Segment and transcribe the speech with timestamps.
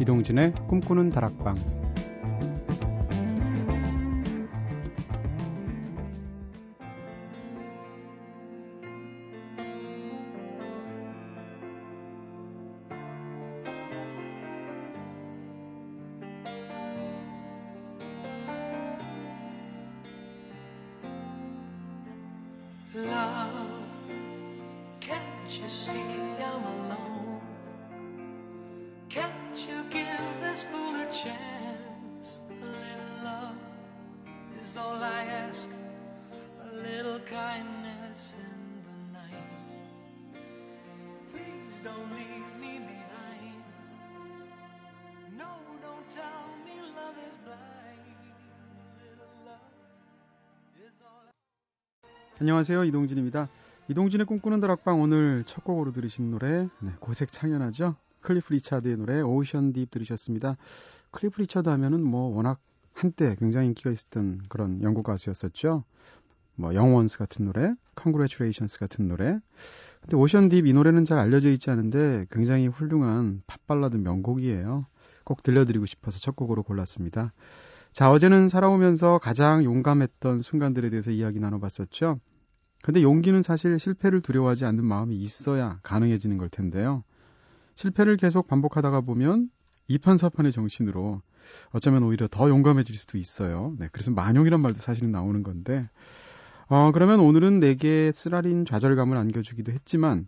[0.00, 1.87] 이동진의 꿈꾸는 다락방
[52.40, 52.84] 안녕하세요.
[52.84, 53.48] 이동진입니다.
[53.88, 57.96] 이동진의 꿈꾸는 다락방 오늘 첫 곡으로 들으신 노래 네, 고색 창연하죠.
[58.20, 60.56] 클리프 리차드의 노래 Ocean Deep 들으셨습니다.
[61.10, 62.60] 클리프 리차드 하면은 뭐 워낙
[62.94, 65.82] 한때 굉장히 인기가 있었던 그런 영국 가수였었죠.
[66.54, 69.40] 뭐 Young Ones 같은 노래, Congratulations 같은 노래.
[70.00, 74.86] 근데 Ocean Deep 이 노래는 잘 알려져 있지 않은데 굉장히 훌륭한 팝발라드 명곡이에요.
[75.24, 77.32] 꼭 들려드리고 싶어서 첫 곡으로 골랐습니다.
[77.98, 82.20] 자, 어제는 살아오면서 가장 용감했던 순간들에 대해서 이야기 나눠봤었죠.
[82.84, 87.02] 근데 용기는 사실 실패를 두려워하지 않는 마음이 있어야 가능해지는 걸 텐데요.
[87.74, 89.50] 실패를 계속 반복하다가 보면
[89.88, 91.22] 이판사판의 정신으로
[91.72, 93.74] 어쩌면 오히려 더 용감해질 수도 있어요.
[93.80, 95.90] 네, 그래서 만용이란 말도 사실은 나오는 건데,
[96.68, 100.24] 어, 그러면 오늘은 내게 쓰라린 좌절감을 안겨주기도 했지만,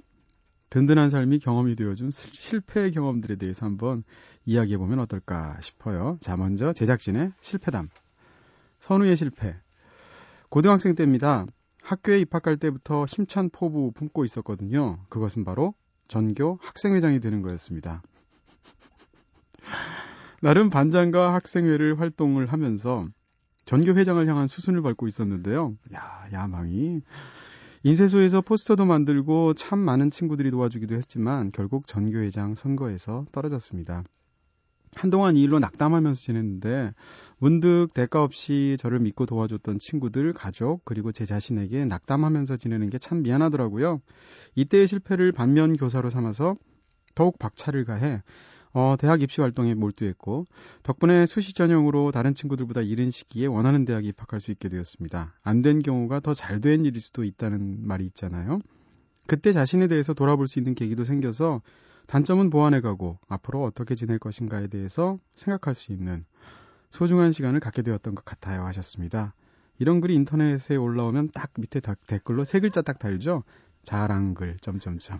[0.70, 4.04] 든든한 삶이 경험이 되어준 실패의 경험들에 대해서 한번
[4.46, 6.16] 이야기해보면 어떨까 싶어요.
[6.20, 7.88] 자, 먼저 제작진의 실패담.
[8.78, 9.56] 선우의 실패.
[10.48, 11.46] 고등학생 때입니다.
[11.82, 15.00] 학교에 입학할 때부터 힘찬 포부 품고 있었거든요.
[15.08, 15.75] 그것은 바로
[16.06, 18.02] 전교 학생회장이 되는 거였습니다.
[20.41, 23.06] 나름 반장과 학생회를 활동을 하면서
[23.64, 25.76] 전교 회장을 향한 수순을 밟고 있었는데요.
[25.94, 27.02] 야, 야망이.
[27.82, 34.04] 인쇄소에서 포스터도 만들고 참 많은 친구들이 도와주기도 했지만 결국 전교회장 선거에서 떨어졌습니다.
[34.96, 36.92] 한동안 이 일로 낙담하면서 지냈는데
[37.38, 43.22] 문득 대가 없이 저를 믿고 도와줬던 친구들, 가족, 그리고 제 자신에게 낙담하면서 지내는 게 참
[43.22, 44.02] 미안하더라고요.
[44.56, 46.56] 이때의 실패를 반면 교사로 삼아서
[47.14, 48.22] 더욱 박차를 가해
[48.72, 50.47] 어, 대학 입시 활동에 몰두했고
[50.84, 55.34] 덕분에 수시 전형으로 다른 친구들보다 이른 시기에 원하는 대학에 입학할 수 있게 되었습니다.
[55.42, 58.60] 안 된 경우가 더 잘 된 일일 수도 있다는 말이 있잖아요.
[59.26, 61.62] 그때 자신에 대해서 돌아볼 수 있는 계기도 생겨서
[62.06, 66.25] 단점은 보완해가고 앞으로 어떻게 지낼 것인가에 대해서 생각할 수 있는
[66.91, 69.34] 소중한 시간을 갖게 되었던 것 같아요 하셨습니다.
[69.78, 73.44] 이런 글이 인터넷에 올라오면 딱 밑에 댓글로 세 글자 딱 달죠.
[73.82, 75.19] 자랑글 점점점.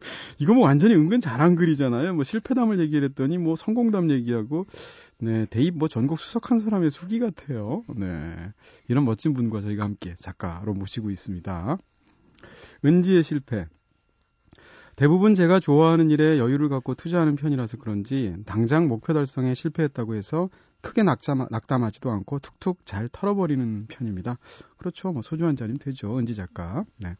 [0.38, 2.14] 이거 뭐 완전히 은근 잘한 글이잖아요.
[2.14, 4.66] 뭐 실패담을 얘기를 했더니 뭐 성공담 얘기하고
[5.18, 7.84] 네 대입 뭐 전국 수석한 사람의 수기 같아요.
[7.94, 8.52] 네
[8.88, 11.78] 이런 멋진 분과 저희가 함께 작가로 모시고 있습니다.
[12.84, 13.66] 은지의 실패.
[14.96, 21.04] 대부분 제가 좋아하는 일에 여유를 갖고 투자하는 편이라서 그런지 당장 목표 달성에 실패했다고 해서 크게
[21.04, 24.38] 낙담, 낙담하지도 않고 툭툭 잘 털어버리는 편입니다.
[24.76, 25.12] 그렇죠.
[25.12, 26.18] 뭐 소주 한 잔이면 되죠.
[26.18, 26.84] 은지 작가.
[26.96, 27.16] 네.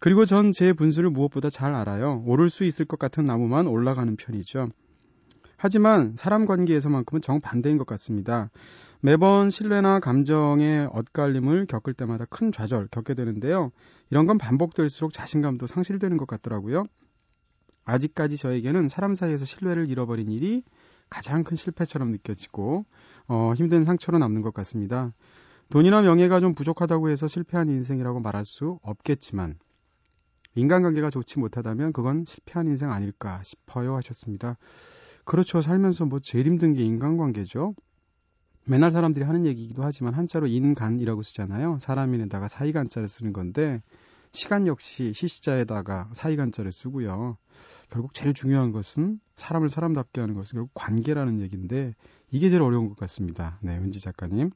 [0.00, 2.22] 그리고 전 제 분수를 무엇보다 잘 알아요.
[2.26, 4.68] 오를 수 있을 것 같은 나무만 올라가는 편이죠.
[5.56, 8.50] 하지만 사람 관계에서만큼은 정반대인 것 같습니다.
[9.02, 13.70] 매번 신뢰나 감정의 엇갈림을 겪을 때마다 큰 좌절 겪게 되는데요.
[14.10, 16.84] 이런 건 반복될수록 자신감도 상실되는 것 같더라고요.
[17.84, 20.62] 아직까지 저에게는 사람 사이에서 신뢰를 잃어버린 일이
[21.10, 22.86] 가장 큰 실패처럼 느껴지고
[23.28, 25.12] 어, 힘든 상처로 남는 것 같습니다.
[25.68, 29.56] 돈이나 명예가 좀 부족하다고 해서 실패한 인생이라고 말할 수 없겠지만
[30.54, 34.56] 인간관계가 좋지 못하다면 그건 실패한 인생 아닐까 싶어요 하셨습니다.
[35.24, 35.60] 그렇죠.
[35.60, 37.74] 살면서 뭐 제일 힘든 게 인간관계죠.
[38.66, 41.78] 맨날 사람들이 하는 얘기이기도 하지만 한자로 인간이라고 쓰잖아요.
[41.80, 43.80] 사람인에다가 사이간자를 쓰는 건데
[44.32, 47.36] 시간 역시 시시자에다가 사이간자를 쓰고요.
[47.90, 51.94] 결국 제일 중요한 것은 사람을 사람답게 하는 것은 결국 관계라는 얘기인데
[52.30, 53.58] 이게 제일 어려운 것 같습니다.
[53.60, 54.50] 네, 은지 작가님.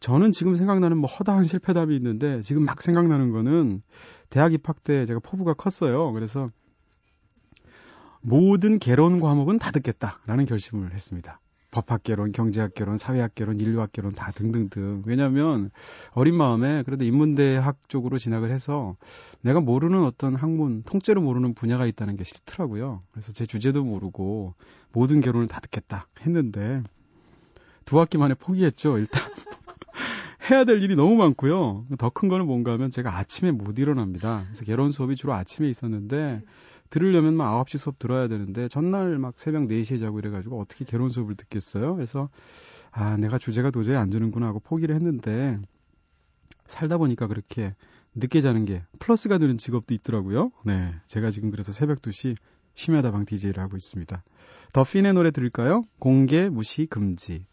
[0.00, 3.82] 저는 지금 생각나는 뭐 허다한 실패담이 있는데 지금 막 생각나는 거는
[4.30, 6.12] 대학 입학 때 제가 포부가 컸어요.
[6.12, 6.50] 그래서
[8.20, 11.40] 모든 개론 과목은 다 듣겠다라는 결심을 했습니다.
[11.74, 15.02] 법학 개론, 경제학 개론, 사회학 개론, 인류학 개론 다 등등등.
[15.06, 15.70] 왜냐하면
[16.12, 18.96] 어린 마음에 그래도 인문대학 쪽으로 진학을 해서
[19.40, 23.02] 내가 모르는 어떤 학문, 통째로 모르는 분야가 있다는 게 싫더라고요.
[23.10, 24.54] 그래서 제 주제도 모르고
[24.92, 26.82] 모든 개론을 다 듣겠다 했는데
[27.84, 28.98] 두 학기 만에 포기했죠.
[28.98, 29.20] 일단
[30.50, 31.86] 해야 될 일이 너무 많고요.
[31.98, 34.42] 더 큰 거는 뭔가 하면 제가 아침에 못 일어납니다.
[34.46, 36.42] 그래서 개론 수업이 주로 아침에 있었는데
[36.90, 41.34] 들으려면 막 9시 수업 들어야 되는데 전날 막 새벽 4시에 자고 이래가지고 어떻게 개론 수업을
[41.36, 41.94] 듣겠어요?
[41.94, 42.28] 그래서
[42.90, 45.58] 아 내가 주제가 도저히 안 되는구나 하고 포기를 했는데
[46.66, 47.74] 살다 보니까 그렇게
[48.14, 50.52] 늦게 자는 게 플러스가 되는 직업도 있더라고요.
[50.64, 52.36] 네, 제가 지금 그래서 새벽 2시
[52.74, 54.22] 심야다방 DJ를 하고 있습니다.
[54.72, 55.84] 더 핀의 노래 들을까요?
[55.98, 57.46] 공개 무시 금지.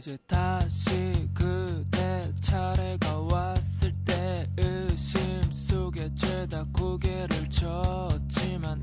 [0.00, 8.79] 이제 다시 그대 차례가 왔을 때 의심 속에 죄다 고개를 쳤지만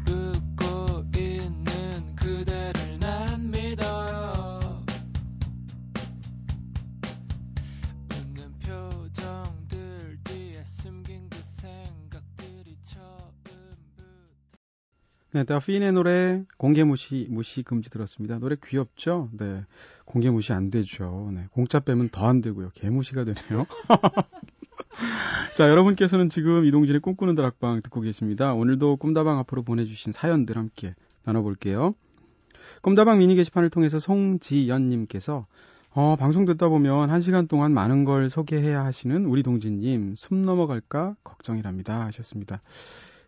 [15.38, 18.40] 네, 더핀의 노래 공개 무시 무시 금지 들었습니다.
[18.40, 19.30] 노래 귀엽죠?
[19.34, 19.66] 네.
[20.04, 21.30] 공개 무시 안 되죠.
[21.32, 21.46] 네.
[21.52, 22.72] 공짜 빼면 더 안 되고요.
[22.74, 23.68] 개무시가 되네요.
[25.54, 28.56] 자, 여러분께서는 지금 이동진의 꿈꾸는 다락방 듣고 계십니다.
[28.56, 31.94] 오늘도 꿈다방 앞으로 보내주신 사연들 함께 나눠볼게요.
[32.82, 35.46] 꿈다방 미니 게시판을 통해서 송지연님께서
[35.92, 41.16] 어, 방송 듣다 보면 한 시간 동안 많은 걸 소개해야 하시는 우리 동진님 숨 넘어갈까
[41.24, 42.64] 걱정이랍니다 하셨습니다.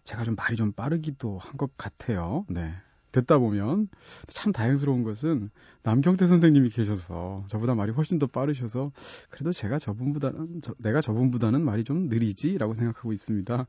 [0.09, 2.45] 제가 좀 말이 좀 빠르기도 한 것 같아요.
[2.49, 2.73] 네.
[3.11, 3.87] 듣다 보면
[4.27, 5.49] 참 다행스러운 것은
[5.83, 8.91] 남경태 선생님이 계셔서 저보다 말이 훨씬 더 빠르셔서
[9.31, 13.65] 그래도 제가 저분보다는 저, 내가 저분보다는 말이 좀 느리지라고 생각하고 있습니다.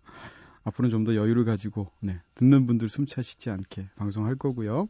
[0.65, 4.89] 앞으로는 좀 더 여유를 가지고 네, 듣는 분들 숨차시지 않게 방송할 거고요.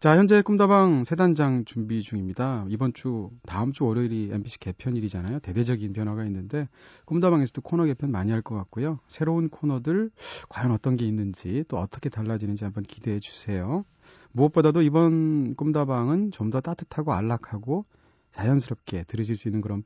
[0.00, 2.64] 자, 현재 꿈다방 세단장 준비 중입니다.
[2.68, 5.40] 이번 주, 다음 주 월요일이 MBC 개편일이잖아요.
[5.40, 6.68] 대대적인 변화가 있는데,
[7.04, 8.98] 꿈다방에서도 코너 개편 많이 할 것 같고요.
[9.08, 10.10] 새로운 코너들,
[10.48, 13.84] 과연 어떤 게 있는지, 또 어떻게 달라지는지 한번 기대해 주세요.
[14.32, 17.84] 무엇보다도 이번 꿈다방은 좀 더 따뜻하고 안락하고
[18.32, 19.84] 자연스럽게 들으실 수 있는 그런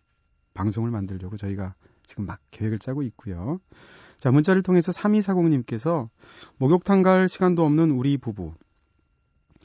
[0.54, 1.74] 방송을 만들려고 저희가
[2.06, 3.58] 지금 막 계획을 짜고 있고요.
[4.18, 6.08] 자, 문자를 통해서 3240님께서
[6.58, 8.54] 목욕탕 갈 시간도 없는 우리 부부.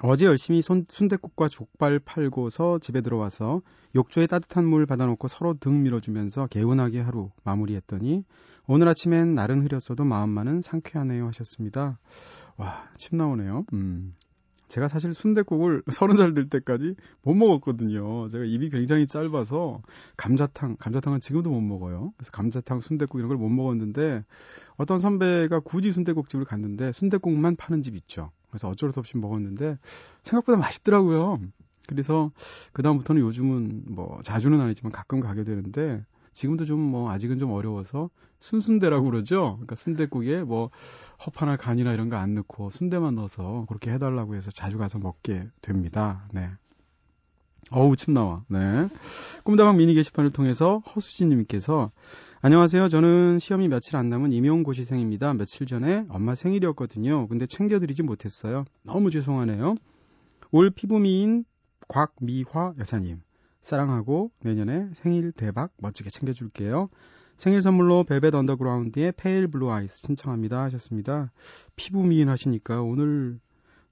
[0.02, 3.62] 어제 열심히 손, 순대국과 족발 팔고서 집에 들어와서
[3.96, 8.24] 욕조에 따뜻한 물 받아놓고 서로 등 밀어주면서 개운하게 하루 마무리했더니
[8.68, 12.00] 오늘 아침엔 날은 흐렸어도 마음만은 상쾌하네요 하셨습니다.
[12.58, 13.66] 와, 침 나오네요.
[13.74, 14.16] 음.
[14.70, 18.28] 제가 사실 순대국을 서른 살 될 때까지 못 먹었거든요.
[18.30, 19.82] 제가 입이 굉장히 짧아서
[20.16, 22.14] 감자탕, 감자탕은 지금도 못 먹어요.
[22.16, 24.24] 그래서 감자탕, 순대국 이런 걸 못 먹었는데
[24.78, 28.32] 어떤 선배가 굳이 순대국집을 갔는데 순대국만 파는 집 있죠.
[28.50, 29.78] 그래서 어쩔 수 없이 먹었는데
[30.24, 31.40] 생각보다 맛있더라고요.
[31.88, 32.32] 그래서
[32.74, 36.04] 그다음부터는 요즘은 뭐 자주는 아니지만 가끔 가게 되는데
[36.34, 38.10] 지금도 좀 뭐 아직은 좀 어려워서
[38.40, 39.54] 순순대라고 그러죠.
[39.56, 40.70] 그러니까 순대국에 뭐
[41.26, 46.28] 허파나 간이나 이런 거 안 넣고 순대만 넣어서 그렇게 해달라고 해서 자주 가서 먹게 됩니다.
[46.32, 46.50] 네.
[47.72, 48.44] 어우 침 나와.
[48.48, 48.88] 네.
[49.44, 51.92] 꿈다방 미니 게시판을 통해서 허수진님께서
[52.42, 52.88] 안녕하세요.
[52.88, 55.34] 저는 시험이 며칠 안 남은 임용고시생입니다.
[55.34, 57.28] 며칠 전에 엄마 생일이었거든요.
[57.28, 58.64] 근데 챙겨드리지 못했어요.
[58.82, 59.76] 너무 죄송하네요.
[60.52, 61.44] 올 피부미인
[61.90, 63.22] 곽미화 여사님.
[63.62, 66.90] 사랑하고 내년에 생일 대박 멋지게 챙겨줄게요.
[67.36, 71.32] 생일 선물로 벨벳 언더그라운드의 Pale Blue Eyes 신청합니다 하셨습니다.
[71.76, 73.38] 피부 미인 하시니까 오늘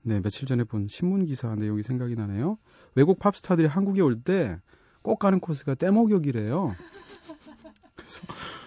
[0.04, 2.58] 네 며칠 전에 본 신문 기사 내용이 생각이 나네요.
[2.96, 4.58] 외국 팝스타들이 한국에 올 때
[5.04, 6.76] 꼭 가는 코스가 떼목욕이래요.
[8.08, 8.22] 그래서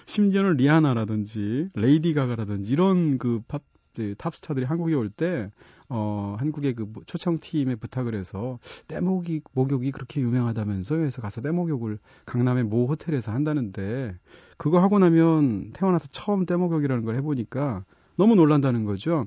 [0.04, 3.62] 심지어는 리아나라든지 레이디 가가라든지 이런 그 팝,
[3.97, 5.50] 그 탑스타들이 한국에 올 때,
[5.88, 12.87] 어, 한국의 그 초청팀에 부탁을 해서 떼목이, 목욕이 그렇게 유명하다면서 해서 가서 떼목욕을 강남의 모
[12.87, 14.14] 호텔에서 한다는데,
[14.59, 17.85] 그거 하고 나면 태어나서 처음 떼목욕이라는 걸 해보니까
[18.16, 19.25] 너무 놀란다는 거죠.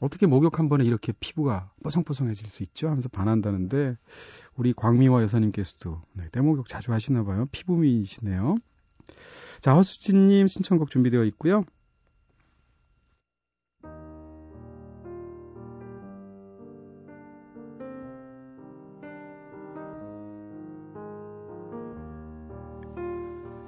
[0.00, 2.88] 어떻게 목욕 한 번에 이렇게 피부가 뽀송뽀송해질 수 있죠?
[2.88, 3.96] 하면서 반한다는데,
[4.56, 7.46] 우리 광미화 여사님께서도 네, 떼목욕 자주 하시나 봐요.
[7.52, 8.56] 피부미이시네요.
[9.60, 11.64] 자, 허수진님 신청곡 준비되어 있고요.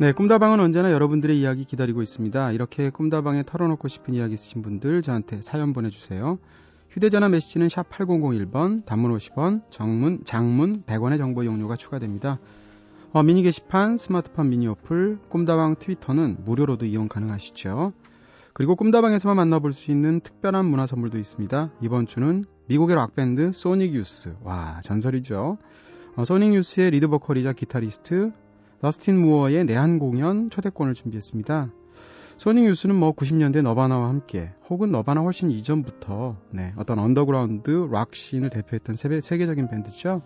[0.00, 2.52] 네, 꿈다방은 언제나 여러분들의 이야기 기다리고 있습니다.
[2.52, 6.38] 이렇게 꿈다방에 털어놓고 싶은 이야기 있으신 분들 저한테 사연 보내주세요.
[6.88, 12.38] 휴대전화 메시지는 샵 8001번, 단문 50원, 정문, 장문 100원의 정보 용료가 추가됩니다.
[13.12, 17.92] 어, 미니 게시판, 스마트폰 미니 어플, 꿈다방 트위터는 무료로도 이용 가능하시죠.
[18.52, 21.70] 그리고 꿈다방에서만 만나볼 수 있는 특별한 문화 선물도 있습니다.
[21.80, 24.36] 이번 주는 미국의 락밴드 소닉 유스.
[24.44, 25.58] 와, 전설이죠.
[26.14, 28.30] 어, 소닉 유스의 리드 보컬이자 기타리스트
[28.80, 31.72] 서스턴 무어의 내한 공연 초대권을 준비했습니다.
[32.36, 38.50] 소닉 유스는 뭐 90년대 너바나와 함께 혹은 너바나 훨씬 이전부터 네, 어떤 언더그라운드 락 scene을
[38.50, 40.22] 대표했던 세계, 세계적인 밴드죠.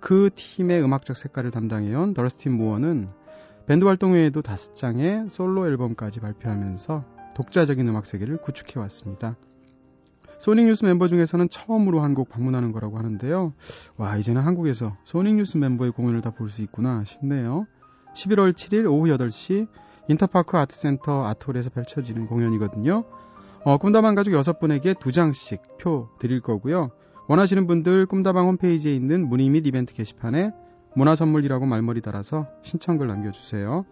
[0.00, 3.08] 그 팀의 음악적 색깔을 담당해온 더스틴 무어는
[3.66, 9.36] 밴드 활동 외에도 다섯 장의 솔로 앨범까지 발표하면서 독자적인 음악 세계를 구축해 왔습니다.
[10.38, 13.52] 소닉뉴스 멤버 중에서는 처음으로 한국 방문하는 거라고 하는데요.
[13.96, 17.66] 와, 이제는 한국에서 소닉뉴스 멤버의 공연을 다 볼 수 있구나 싶네요.
[18.14, 19.66] 11월 7일 오후 8시
[20.08, 23.04] 인터파크 아트센터 아트홀에서 펼쳐지는 공연이거든요.
[23.64, 26.90] 어, 꿈다방 가족 6분에게 2장씩 표 드릴 거고요.
[27.28, 30.50] 원하시는 분들 꿈다방 홈페이지에 있는 문의 및 이벤트 게시판에
[30.96, 33.84] 문화 선물이라고 말머리 달아서 신청글 남겨주세요.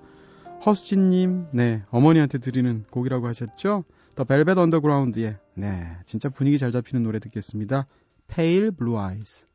[0.64, 3.84] 허수진님, 네, 어머니한테 드리는 곡이라고 하셨죠?
[4.14, 7.86] 더 벨벳 언더그라운드의, 네, 진짜 분위기 잘 잡히는 노래 듣겠습니다.
[8.26, 9.46] Pale Blue Eyes.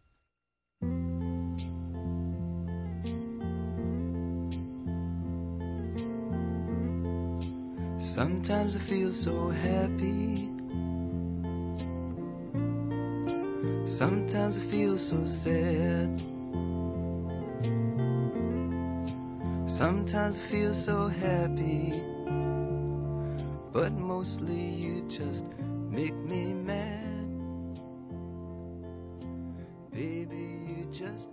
[13.92, 16.18] Sometimes I feel so sad.
[19.68, 21.92] Sometimes I feel so happy.
[23.74, 25.44] But mostly you just
[25.90, 27.36] make me mad.
[29.92, 31.28] Baby, you just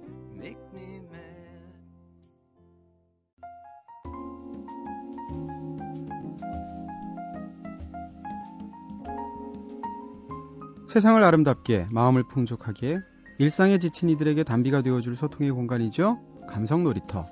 [10.88, 13.00] 세상을 아름답게, 마음을 풍족하게,
[13.38, 16.18] 일상에 지친 이들에게 단비가 되어줄 소통의 공간이죠.
[16.48, 17.26] 감성 놀이터.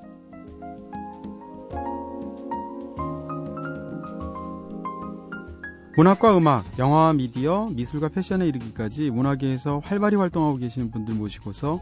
[5.96, 11.80] 문학과 음악, 영화와 미디어, 미술과 패션에 이르기까지 문화계에서 활발히 활동하고 계시는 분들 모시고서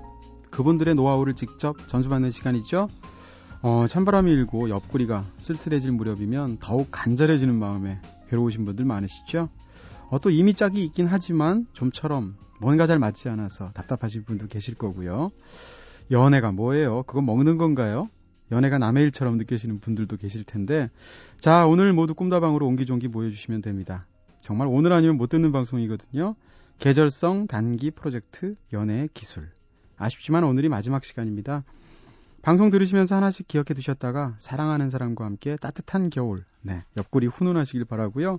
[0.51, 2.89] 그분들의 노하우를 직접 전수받는 시간이죠.
[3.63, 9.49] 어, 찬바람이 일고 옆구리가 쓸쓸해질 무렵이면 더욱 간절해지는 마음에 괴로우신 분들 많으시죠?
[10.15, 15.33] 어, 또 이미 짝이 있긴 하지만 좀처럼 뭔가 잘 맞지 않아서 답답하신 분도 계실 거고요.
[16.13, 17.03] 연애가 뭐예요?
[17.03, 18.09] 그건 먹는 건가요?
[18.53, 20.89] 연애가 남의 일처럼 느껴지는 분들도 계실 텐데
[21.41, 24.07] 자 오늘 모두 꿈다방으로 옹기종기 모여주시면 됩니다.
[24.39, 26.37] 정말 오늘 아니면 못 듣는 방송이거든요.
[26.79, 29.51] 계절성 단기 프로젝트 연애의 기술
[29.97, 31.65] 아쉽지만 오늘이 마지막 시간입니다.
[32.41, 38.39] 방송 들으시면서 하나씩 기억해 두셨다가 사랑하는 사람과 함께 따뜻한 겨울 네 옆구리 훈훈하시길 바라고요.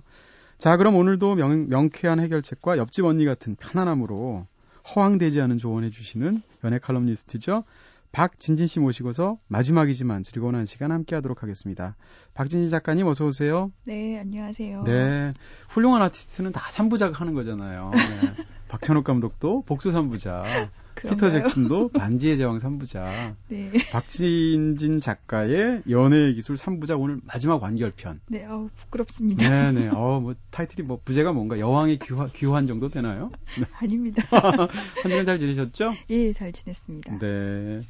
[0.58, 4.46] 자 그럼 오늘도 명, 명쾌한 해결책과 옆집 언니 같은 편안함으로
[4.94, 7.64] 허황되지 않은 조언해 주시는 연애 칼럼니스트죠.
[8.12, 11.96] 박진진 씨 모시고서 마지막이지만 즐거운 한 시간 함께 하도록 하겠습니다.
[12.32, 13.70] 박진진 작가님 어서 오세요.
[13.84, 14.84] 네, 안녕하세요.
[14.84, 15.32] 네.
[15.68, 17.90] 훌륭한 아티스트는 다 3부작 하는 거잖아요.
[17.92, 18.00] 네.
[18.68, 20.70] 박찬욱 감독도 복수 3부작.
[20.96, 23.36] 피터 잭슨도 반지의 제왕 3부작.
[23.48, 23.70] 네.
[23.92, 28.20] 박진진 작가의 연애의 기술 3부작 오늘 마지막 완결편.
[28.28, 29.48] 네, 아우 부끄럽습니다.
[29.48, 29.88] 네, 네.
[29.88, 33.30] 어, 뭐 타이틀이 뭐 부제가 뭔가 여왕의 귀화, 귀환 정도 되나요?
[33.58, 33.66] 네.
[33.78, 34.22] 아닙니다.
[34.30, 35.92] 한 주간 잘 지내셨죠?
[36.10, 37.18] 예, 잘 지냈습니다.
[37.18, 37.80] 네.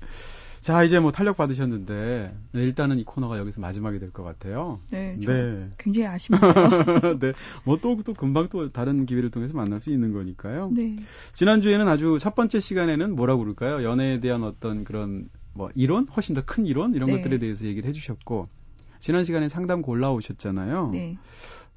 [0.66, 4.80] 자, 이제 뭐 탄력 받으셨는데 네, 일단은 이 코너가 여기서 마지막이 될 것 같아요.
[4.90, 5.70] 네, 네.
[5.78, 6.40] 굉장히 아쉽네요.
[7.22, 7.32] 네,
[7.64, 10.72] 뭐 또 또 금방 또 다른 기회를 통해서 만날 수 있는 거니까요.
[10.74, 10.96] 네.
[11.32, 13.84] 지난 주에는 아주 첫 번째 시간에는 뭐라고 그럴까요?
[13.84, 17.16] 연애에 대한 어떤 그런 뭐 이론, 훨씬 더 큰 이론 이런 네.
[17.18, 18.48] 것들에 대해서 얘기를 해주셨고
[18.98, 20.90] 지난 시간에 상담 골라오셨잖아요.
[20.90, 21.16] 네.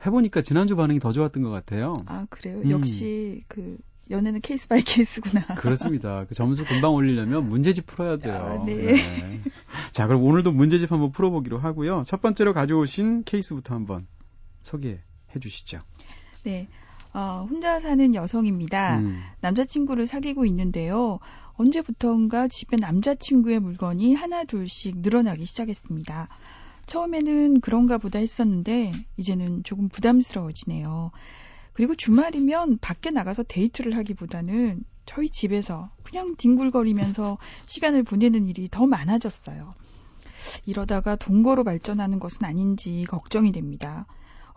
[0.04, 1.94] 해보니까 지난주 반응이 더 좋았던 것 같아요.
[2.08, 2.58] 아, 그래요?
[2.66, 2.72] 음.
[2.72, 3.78] 역시 그
[4.10, 5.46] 연애는 case by case구나.
[5.56, 6.26] 그렇습니다.
[6.28, 8.60] 그 점수 금방 올리려면 문제집 풀어야 돼요.
[8.62, 9.42] 아, 네.
[9.92, 12.04] 자, 그럼 오늘도 문제집 한번 풀어보기로 하고요.
[12.06, 14.08] 첫 번째로 가져오신 케이스부터 한번
[14.64, 15.00] 소개해
[15.40, 15.80] 주시죠.
[16.44, 16.68] 네.
[17.14, 19.00] 어, 혼자 사는 여성입니다.
[19.00, 21.20] 음, 남자친구를 사귀고 있는데요.
[21.54, 26.30] 언제부턴가 집에 남자친구의 물건이 하나 둘씩 늘어나기 시작했습니다.
[26.86, 31.12] 처음에는 그런가 보다 했었는데 이제는 조금 부담스러워지네요.
[31.74, 39.74] 그리고 주말이면 밖에 나가서 데이트를 하기보다는 저희 집에서 그냥 뒹굴거리면서 시간을 보내는 일이 더 많아졌어요.
[40.66, 44.06] 이러다가 동거로 발전하는 것은 아닌지 걱정이 됩니다.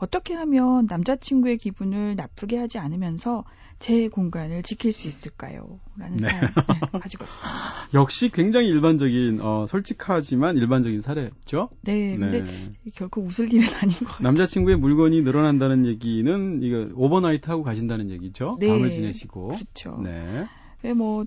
[0.02, 3.44] 어떻게 하면 남자친구의 기분을 나쁘게 하지 않으면서
[3.78, 5.78] 제 공간을 지킬 수 있을까요?
[5.96, 6.28] 라는 네.
[6.28, 7.50] 사연 네, 가지고 왔습니다.
[7.94, 11.68] 역시 굉장히 일반적인, 어, 솔직하지만 일반적인 사례죠.
[11.82, 12.90] 네, 근데 네.
[12.96, 14.24] 결코 웃을 일은 아닌 것 같아요.
[14.24, 18.54] 남자친구의 물건이 늘어난다는 얘기는 이거 overnight 하고 가신다는 얘기죠.
[18.58, 18.68] 네.
[18.68, 19.48] 밤을 지내시고.
[19.48, 20.00] 그렇죠.
[20.02, 20.48] 네.
[20.82, 21.24] 네, 뭐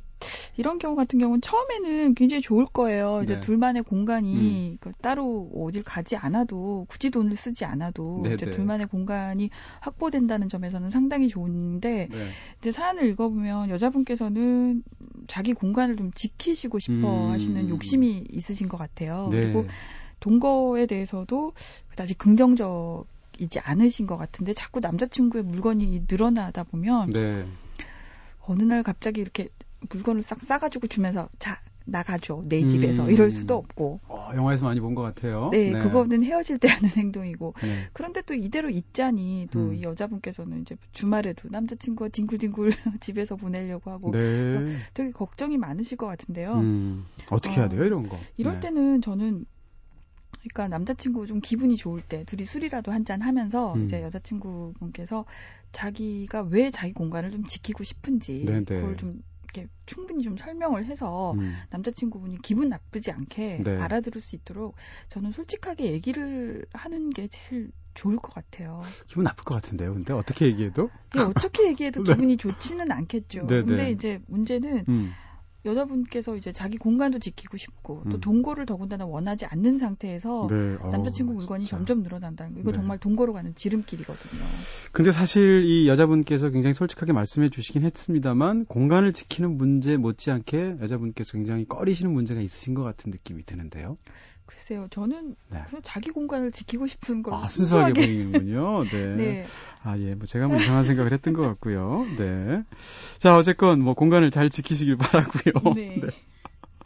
[0.58, 3.22] 이런 경우 같은 경우는 처음에는 굉장히 좋을 거예요.
[3.24, 3.40] 이제 네.
[3.40, 3.42] 음.
[3.42, 8.52] 둘만의 공간이 그 따로 어딜 가지 않아도 굳이 돈을 쓰지 않아도 네, 이제 네.
[8.52, 12.30] 둘만의 공간이 확보된다는 점에서는 상당히 좋은데 네.
[12.60, 14.84] 이제 사연을 읽어보면 여자분께서는
[15.28, 17.32] 자기 공간을 좀 지키시고 싶어 음.
[17.32, 19.30] 하시는 욕심이 있으신 것 같아요.
[19.32, 19.42] 네.
[19.42, 19.66] 그리고
[20.20, 21.54] 동거에 대해서도
[21.90, 23.08] 그다지 긍정적
[23.40, 27.46] 이지 않으신 것 같은데 자꾸 남자친구의 물건이 늘어나다 보면 네.
[28.48, 29.50] 어느 날 갑자기 이렇게
[29.90, 33.12] 물건을 싹 싸가지고 주면서 자 나가줘 내 집에서 음.
[33.12, 35.50] 이럴 수도 없고 어, 영화에서 많이 본 것 같아요.
[35.52, 37.68] 네, 그거는 헤어질 때 하는 행동이고 네.
[37.94, 39.76] 그런데 또 이대로 있자니 또 음.
[39.76, 42.72] 이 여자분께서는 이제 주말에도 남자친구가 딩굴딩굴
[43.02, 44.66] 집에서 보내려고 하고 네.
[44.96, 46.54] 되게 걱정이 많으실 것 같은데요.
[46.56, 48.18] 음, 어떻게 해야 어, 돼요, 이런 거?
[48.38, 48.60] 이럴 네.
[48.62, 49.46] 때는 저는
[50.54, 53.86] 그러니까 남자친구 좀 기분이 좋을 때 둘이 술이라도 한 잔 하면서 음.
[53.86, 55.26] 이제 여자친구분께서
[55.72, 58.64] 자기가 왜 자기 공간을 좀 지키고 싶은지 네네.
[58.64, 63.78] 그걸 좀 이렇게 충분히 좀 설명을 해서 음, 남자친구분이 기분 나쁘지 않게 네.
[63.78, 64.76] 알아들을 수 있도록
[65.10, 68.82] 저는 솔직하게 얘기를 하는 게 제일 좋을 것 같아요.
[69.08, 69.94] 기분 나쁠 것 같은데요.
[69.94, 70.90] 근데 어떻게 얘기해도?
[71.10, 72.14] 근데 어떻게 얘기해도 네.
[72.14, 73.46] 기분이 좋지는 않겠죠.
[73.46, 73.66] 네네.
[73.66, 75.14] 근데 이제 문제는 음,
[75.66, 78.22] 여자분께서 이제 자기 공간도 지키고 싶고 또 음.
[78.22, 80.78] 동거를 더군다나 원하지 않는 상태에서 네.
[80.80, 81.78] 어, 남자친구 물건이 진짜.
[81.78, 82.60] 점점 늘어난다는 거.
[82.60, 82.76] 이거 네.
[82.76, 84.44] 정말 동거로 가는 지름길이거든요.
[84.92, 91.66] 근데 사실 이 여자분께서 굉장히 솔직하게 말씀해 주시긴 했습니다만 공간을 지키는 문제 못지않게 여자분께서 굉장히
[91.66, 93.96] 꺼리시는 문제가 있으신 것 같은 느낌이 드는데요.
[94.46, 95.64] 글쎄요, 저는 네.
[95.68, 98.84] 그냥 자기 공간을 지키고 싶은 걸 아, 순수하게 보이는군요.
[98.84, 99.16] 네.
[99.16, 99.46] 네.
[99.84, 100.16] 아, 예.
[100.16, 102.06] 뭐 제가 뭐 이상한 생각을 했던 것 같고요.
[102.18, 102.64] 네.
[103.18, 105.74] 자, 어쨌건 뭐 공간을 잘 지키시길 바라고요.
[105.76, 106.02] 네.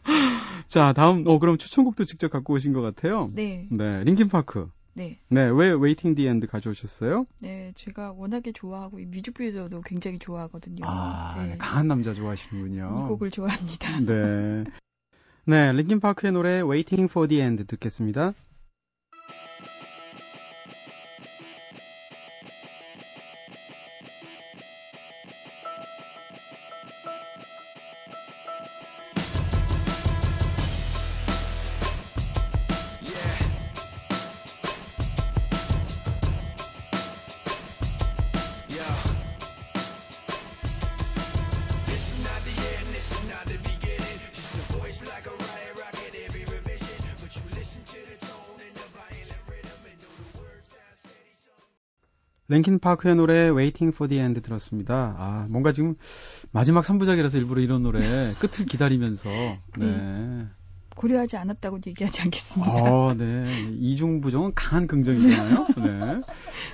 [0.67, 3.29] 자, 다음 어 그럼 추천곡도 직접 갖고 오신 것 같아요.
[3.33, 3.67] 네.
[3.71, 4.03] 네.
[4.03, 4.69] 링킨 파크.
[4.93, 5.19] 네.
[5.29, 5.49] 네.
[5.49, 7.25] 왜 Waiting for the End 가져오셨어요?
[7.41, 10.85] 네, 제가 워낙에 좋아하고 이 뮤직비디오도 굉장히 좋아하거든요.
[10.85, 11.57] 아, 네.
[11.57, 13.07] 강한 남자 이 좋아하시는군요.
[13.07, 13.99] 곡을 좋아합니다.
[14.01, 14.63] 네.
[15.49, 18.35] 네, 링kin 파크의 노래 Waiting for the End 듣겠습니다.
[52.49, 55.15] 랭킨 파크의 노래 Waiting for the End 들었습니다.
[55.17, 55.95] 아, 뭔가 지금
[56.51, 59.29] 마지막 3부작이라서 일부러 이런 노래 끝을 기다리면서
[59.77, 60.47] 네.
[60.95, 62.73] 고려하지 않았다고 얘기하지 않겠습니다.
[62.73, 63.45] 아, 네.
[63.79, 65.67] 이중 부정은 강한 긍정이잖아요.
[65.77, 66.21] 네.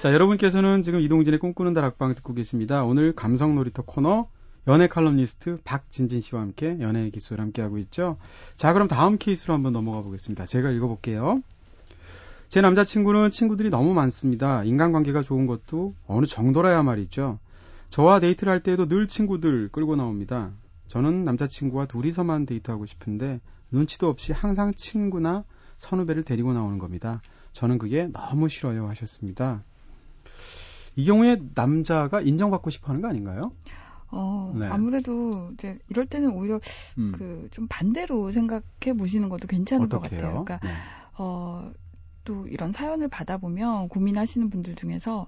[0.02, 2.84] 자, 여러분께서는 지금 이동진의 꿈꾸는 다락방 듣고 계십니다.
[2.86, 4.30] 오늘 감성 놀이터 코너
[4.68, 8.18] 연애 칼럼니스트 박진진 씨와 함께 연애의 기술 함께하고 있죠.
[8.56, 10.46] 자, 그럼 다음 케이스로 한번 넘어가 보겠습니다.
[10.46, 11.42] 제가 읽어볼게요.
[12.48, 14.64] 제 남자친구는 친구들이 너무 많습니다.
[14.64, 17.40] 인간관계가 좋은 것도 어느 정도라야 말이죠.
[17.90, 20.52] 저와 데이트를 할 때에도 늘 친구들 끌고 나옵니다.
[20.88, 25.44] 저는 남자친구와 둘이서만 데이트하고 싶은데 눈치도 없이 항상 친구나
[25.78, 27.22] 선후배를 데리고 나오는 겁니다.
[27.52, 29.64] 저는 그게 너무 싫어요 하셨습니다.
[30.96, 33.52] 이 경우에 남자가 인정받고 싶어 하는 거 아닌가요?
[34.12, 34.68] 어, 네.
[34.68, 36.60] 아무래도 이제 이럴 때는 오히려
[36.98, 37.12] 음.
[37.18, 40.20] 그좀 반대로 생각해 보시는 것도 괜찮은 것 어떻게요?
[40.20, 40.44] 같아요.
[40.46, 40.74] 그러니까 네.
[41.18, 41.72] 어,
[42.26, 45.28] 또 이런 사연을 받아보면 고민하시는 분들 중에서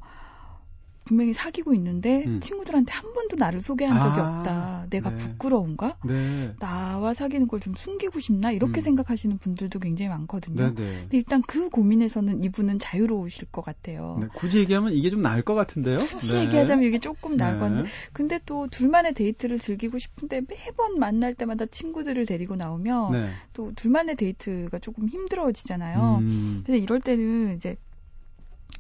[1.08, 2.40] 분명히 사귀고 있는데 음.
[2.42, 4.86] 친구들한테 한 번도 나를 소개한 적이 아, 없다.
[4.90, 5.16] 내가 네.
[5.18, 5.98] 부끄러운가?
[6.06, 6.54] 네.
[6.60, 8.52] 나와 사귀는 걸 좀 숨기고 싶나?
[8.52, 8.84] 이렇게 음.
[8.84, 10.74] 생각하시는 분들도 굉장히 많거든요.
[10.74, 11.00] 네, 네.
[11.02, 14.20] 근데 일단 그 고민에서는 이분은 자유로우실 것 같아요.
[14.22, 15.98] 네, 굳이 얘기하면 이게 좀 나을 것 같은데요?
[15.98, 16.42] 굳이 네.
[16.44, 17.72] 얘기하자면 이게 조금 나을 것 네.
[17.72, 23.32] 같은데 근데 또 둘만의 데이트를 즐기고 싶은데 매번 만날 때마다 친구들을 데리고 나오면 네.
[23.54, 26.18] 또 둘만의 데이트가 조금 힘들어지잖아요.
[26.22, 27.76] 음, 근데 이럴 때는 이제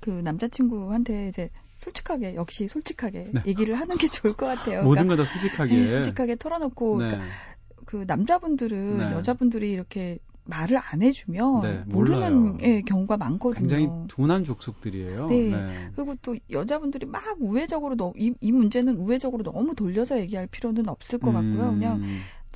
[0.01, 3.41] 그 남자친구한테 이제 솔직하게 역시 솔직하게 네.
[3.45, 4.83] 얘기를 하는 게 좋을 것 같아요.
[4.83, 5.75] 모든 그러니까 걸다 솔직하게.
[5.75, 7.07] 네, 솔직하게 털어놓고 네.
[7.07, 7.27] 그러니까
[7.85, 9.11] 그 남자분들은 네.
[9.13, 12.59] 여자분들이 이렇게 말을 안 해주면 네, 모르는.
[12.61, 13.67] 예, 경우가 많거든요.
[13.67, 15.27] 굉장히 둔한 족속들이에요.
[15.27, 15.89] 네.
[15.95, 21.19] 그리고 또 여자분들이 막 우회적으로 너, 이, 이 문제는 우회적으로 너무 돌려서 얘기할 필요는 없을
[21.19, 21.69] 것 같고요.
[21.69, 22.03] 음, 그냥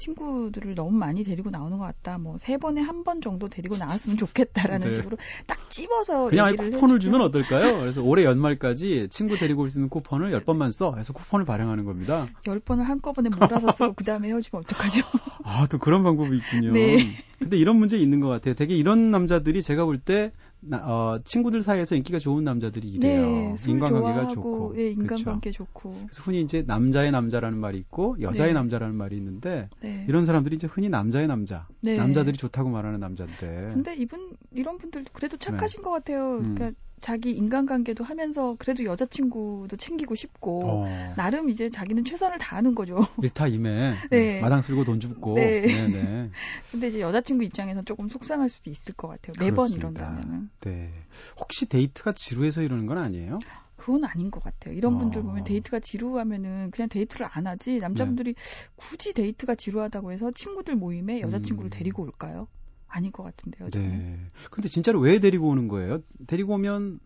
[0.05, 2.17] 친구들을 너무 많이 데리고 나오는 것 같다.
[2.17, 4.93] 뭐 세 번에 한 번 정도 데리고 나왔으면 좋겠다라는 네.
[4.93, 7.77] 식으로 딱 찝어서 그냥 쿠폰을 해주면 주면 어떨까요?
[7.81, 10.93] 그래서 올해 연말까지 친구 데리고 올 수 있는 쿠폰을 10번만 써.
[10.95, 12.27] 해서 쿠폰을 발행하는 겁니다.
[12.47, 15.01] 열 번을 한꺼번에 몰아서 쓰고 그 다음에 헤어지면 어떡하죠?
[15.43, 16.71] 아, 또 그런 방법이 있군요.
[16.73, 17.07] 네.
[17.39, 18.53] 근데 이런 문제 있는 것 같아요.
[18.53, 20.31] 되게 이런 남자들이 제가 볼 때,
[20.63, 23.21] 나- 어, 친구들 사이에서 인기가 좋은 남자들이 이래요.
[23.21, 24.73] 네, 술 인간관계가 좋아하고, 좋고.
[24.77, 25.01] 예, 그렇죠.
[25.01, 25.91] 인간관계 좋고.
[25.91, 28.53] 그래서 흔히 이제 남자의 남자라는 말이 있고, 여자의 네.
[28.53, 30.05] 남자라는 말이 있는데, 네.
[30.07, 31.97] 이런 사람들이 이제 흔히 남자의 남자, 네.
[31.97, 33.69] 남자들이 좋다고 말하는 남자인데.
[33.73, 36.39] 근데 이분 이런 분들 그래도 착하신 것 같아요.
[36.39, 36.47] 네.
[36.47, 36.55] 음.
[36.55, 43.05] 그러니까 자기 인간관계도 하면서 그래도 여자친구도 챙기고 싶고 어, 나름 이제 자기는 최선을 다하는 거죠.
[43.21, 44.41] 일타이피 네.
[44.41, 45.33] 마당 쓸고 돈 줍고.
[45.35, 45.61] 네.
[45.61, 46.29] 네.
[46.71, 49.33] 근데 이제 여자친구 입장에선 조금 속상할 수도 있을 것 같아요.
[49.39, 49.89] 매번 그렇습니다.
[49.89, 50.49] 이런다면은.
[50.61, 50.93] 네.
[51.39, 53.39] 혹시 데이트가 지루해서 이러는 건 아니에요?
[53.81, 54.75] 그건 아닌 것 같아요.
[54.75, 55.23] 이런 분들 어.
[55.23, 58.35] 보면 데이트가 지루하면은 그냥 데이트를 안 하지 남자분들이
[58.75, 61.71] 굳이 데이트가 지루하다고 해서 친구들 모임에 여자친구를 음.
[61.71, 62.47] 데리고 올까요?
[62.91, 63.69] 아닐 것 같은데요.
[63.69, 63.89] 저는.
[63.89, 64.19] 네.
[64.51, 65.99] 근데 진짜로 왜 데리고 오는 거예요?
[66.27, 66.99] 데리고 오면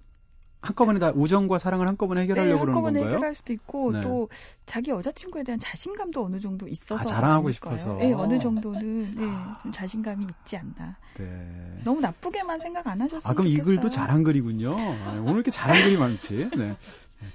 [0.62, 3.15] 한꺼번에 다 우정과 사랑을 한꺼번에 해결하려고 네, 그러는 한꺼번에 건가요?
[3.17, 4.02] 해결할 수도 있고 네.
[4.02, 4.30] 또
[4.65, 7.78] 자기 여자친구에 대한 자신감도 어느 정도 있어서 아, 자랑하고 아닐까요?
[7.78, 7.98] 싶어서.
[8.00, 9.60] 네, 어느 정도는 네, 아.
[9.62, 10.98] 좀 자신감이 있지 않나.
[11.19, 11.82] 네.
[11.84, 13.76] 너무 나쁘게만 생각 안 하셨으면 아, 그럼 이 좋겠어요.
[13.76, 14.76] 글도 잘한 글이군요.
[14.76, 16.50] 아, 오늘 이렇게 잘한 글이 많지.
[16.58, 16.76] 네.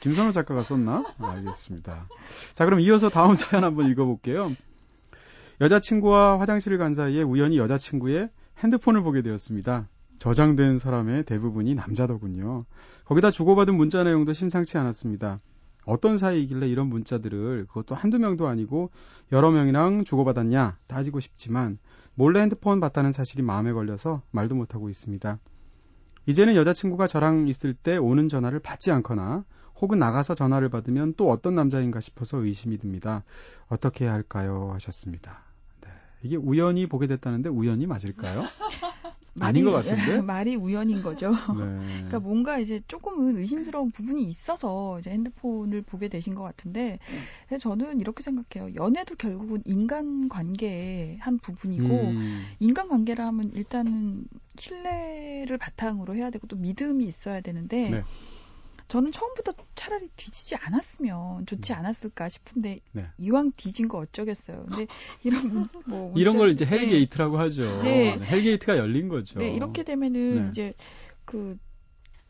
[0.00, 1.04] 김선호 작가가 썼나?
[1.18, 2.08] 아, 알겠습니다.
[2.54, 4.56] 자, 그럼 이어서 다음 사연 한번 읽어볼게요.
[5.60, 9.88] 여자친구와 화장실을 간 사이에 우연히 여자친구의 핸드폰을 보게 되었습니다.
[10.18, 12.66] 저장된 사람의 대부분이 남자더군요.
[13.04, 15.40] 거기다 주고받은 문자 내용도 심상치 않았습니다.
[15.86, 18.90] 어떤 사이이길래 이런 문자들을 그것도 한두 명도 아니고
[19.32, 21.78] 여러 명이랑 주고받았냐 따지고 싶지만
[22.14, 25.38] 몰래 핸드폰 봤다는 사실이 마음에 걸려서 말도 못하고 있습니다.
[26.26, 29.44] 이제는 여자친구가 저랑 있을 때 오는 전화를 받지 않거나
[29.80, 33.24] 혹은 나가서 전화를 받으면 또 어떤 남자인가 싶어서 의심이 듭니다.
[33.68, 34.70] 어떻게 해야 할까요?
[34.74, 35.49] 하셨습니다.
[36.20, 36.28] 네.
[36.28, 38.44] 이게 우연히 보게 됐다는데 우연히 맞을까요?
[39.40, 40.20] 아닌 것 같은데?
[40.22, 41.30] 말이 우연인 거죠.
[41.30, 41.36] 네.
[42.08, 46.98] 그러니까 뭔가 이제 조금은 의심스러운 부분이 있어서 이제 핸드폰을 보게 되신 것 같은데
[47.46, 48.74] 그래서 저는 이렇게 생각해요.
[48.74, 54.24] 연애도 결국은 인간 관계의 한 부분이고 음, 인간 관계라 하면 일단은
[54.58, 58.02] 신뢰를 바탕으로 해야 되고 또 믿음이 있어야 되는데 네.
[58.90, 63.00] 저는 처음부터 차라리 뒤지지 않았으면 좋지 않았을까 싶은데 음.
[63.00, 63.06] 네.
[63.18, 64.66] 이왕 뒤진 거 어쩌겠어요.
[64.68, 64.86] 근데
[65.22, 66.72] 이런 문- 뭐 이런 걸 이제 네.
[66.78, 67.82] hell gate라고 하죠.
[67.82, 68.18] 네.
[68.18, 69.38] hell gate가 열린 거죠.
[69.38, 70.48] 네, 이렇게 되면은 네.
[70.50, 70.74] 이제
[71.24, 71.56] 그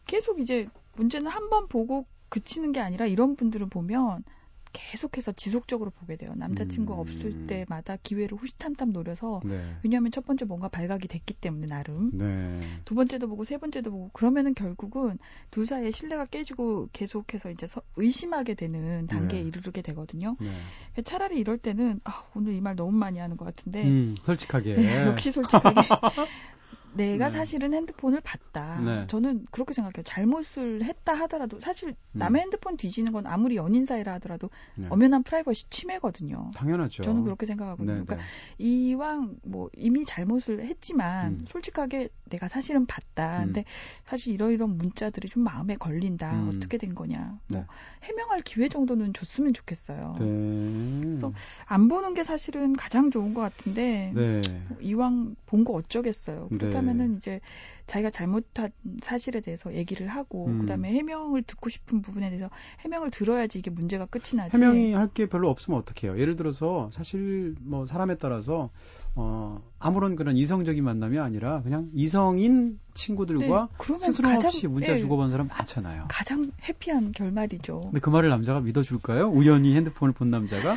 [0.06, 4.22] 계속 이제 문제는 한 번 보고 그치는 게 아니라 이런 분들을 보면
[4.72, 6.32] 계속해서 지속적으로 보게 돼요.
[6.36, 7.00] 남자친구가 음.
[7.00, 9.60] 없을 때마다 기회를 호시탐탐 노려서 네.
[9.82, 12.60] 왜냐하면 첫 번째 뭔가 발각이 됐기 때문에 나름 네.
[12.84, 15.18] 두 번째도 보고 세 번째도 보고 그러면은 결국은
[15.50, 19.46] 둘 사이의 신뢰가 깨지고 계속해서 이제 서- 의심하게 되는 단계에 네.
[19.48, 20.36] 이르게 되거든요.
[20.40, 21.02] 네.
[21.02, 24.74] 차라리 이럴 때는 아, 오늘 이 말 너무 많이 하는 것 같은데 음, 솔직하게.
[24.76, 25.80] 네, 역시 솔직하게
[26.92, 27.30] 내가 네.
[27.30, 28.80] 사실은 핸드폰을 봤다.
[28.80, 29.06] 네.
[29.06, 30.02] 저는 그렇게 생각해요.
[30.04, 34.86] 잘못을 했다 하더라도 사실 남의 핸드폰 뒤지는 건 아무리 연인 사이라 하더라도 네.
[34.90, 36.50] 엄연한 프라이버시 침해거든요.
[36.54, 37.02] 당연하죠.
[37.02, 37.86] 저는 그렇게 생각하거든요.
[37.98, 38.22] 네, 그러니까 네.
[38.58, 41.44] 이왕 뭐 이미 잘못을 했지만 음.
[41.48, 43.40] 솔직하게 내가 사실은 봤다.
[43.40, 43.44] 음.
[43.46, 43.64] 근데
[44.04, 46.32] 사실 이러이런 문자들이 좀 마음에 걸린다.
[46.32, 46.50] 음.
[46.54, 47.38] 어떻게 된 거냐.
[47.48, 47.66] 뭐 네.
[48.02, 50.16] 해명할 기회 정도는 줬으면 좋겠어요.
[50.18, 51.00] 네.
[51.04, 51.32] 그래서
[51.66, 54.42] 안 보는 게 사실은 가장 좋은 것 같은데 네.
[54.68, 56.48] 뭐 이왕 본 거 어쩌겠어요.
[56.50, 56.56] 네.
[56.58, 57.40] 그렇다 면은 이제
[57.86, 58.70] 자기가 잘못한
[59.02, 60.60] 사실에 대해서 얘기를 하고 음.
[60.60, 62.48] 그다음에 해명을 듣고 싶은 부분에 대해서
[62.80, 64.56] 해명을 들어야지 이게 문제가 끝이 나지.
[64.56, 66.20] 해명이 할 게 별로 없으면 어떡해요?
[66.20, 68.70] 예를 들어서 사실 뭐 사람에 따라서
[69.16, 75.00] 어 아무런 그런 이성적인 만남이 아니라 그냥 이성인 친구들과 네, 스스럼 가장- 없이 문자 예.
[75.00, 76.04] 주고받는 사람 많잖아요.
[76.08, 77.78] 가장 해피한 결말이죠.
[77.78, 79.28] 근데 그 말을 남자가 믿어줄까요?
[79.30, 80.76] 우연히 핸드폰을 본 남자가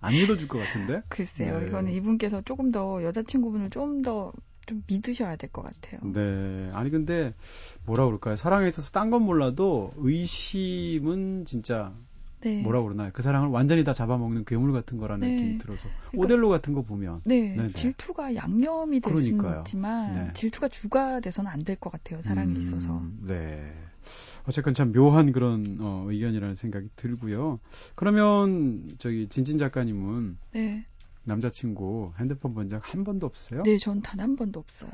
[0.00, 1.02] 안 믿어줄 것 같은데.
[1.08, 1.58] 글쎄요.
[1.60, 1.66] 네.
[1.66, 4.32] 이거는 이분께서 조금 더 여자친구분을 좀 더
[4.66, 6.00] 좀 믿으셔야 될 것 같아요.
[6.12, 6.70] 네.
[6.74, 7.32] 아니 근데
[7.86, 8.36] 뭐라 그럴까요?
[8.36, 11.94] 사랑에 있어서 딴 건 몰라도 의심은 진짜
[12.40, 12.62] 네.
[12.62, 13.10] 뭐라 그러나요?
[13.12, 15.34] 그 사랑을 완전히 다 잡아먹는 괴물 같은 거라는 네.
[15.34, 17.70] 느낌이 들어서 그러니까- 오델로 같은 거 보면 네, 네네.
[17.70, 19.58] 질투가 양념이 될 수는.
[19.60, 20.32] 있지만 네.
[20.34, 22.20] 질투가 주가 돼서는 안 될 것 같아요.
[22.22, 23.02] 사랑에 음, 있어서.
[23.26, 23.72] 네.
[24.46, 27.58] 어쨌건 참 묘한 그런 어, 의견이라는 생각이 들고요.
[27.96, 30.86] 그러면 저기 진진 작가님은 네,
[31.26, 33.62] 남자친구 핸드폰 본 적 한 번도 없어요?
[33.64, 34.90] 네, 전 단 한 번도 없어요.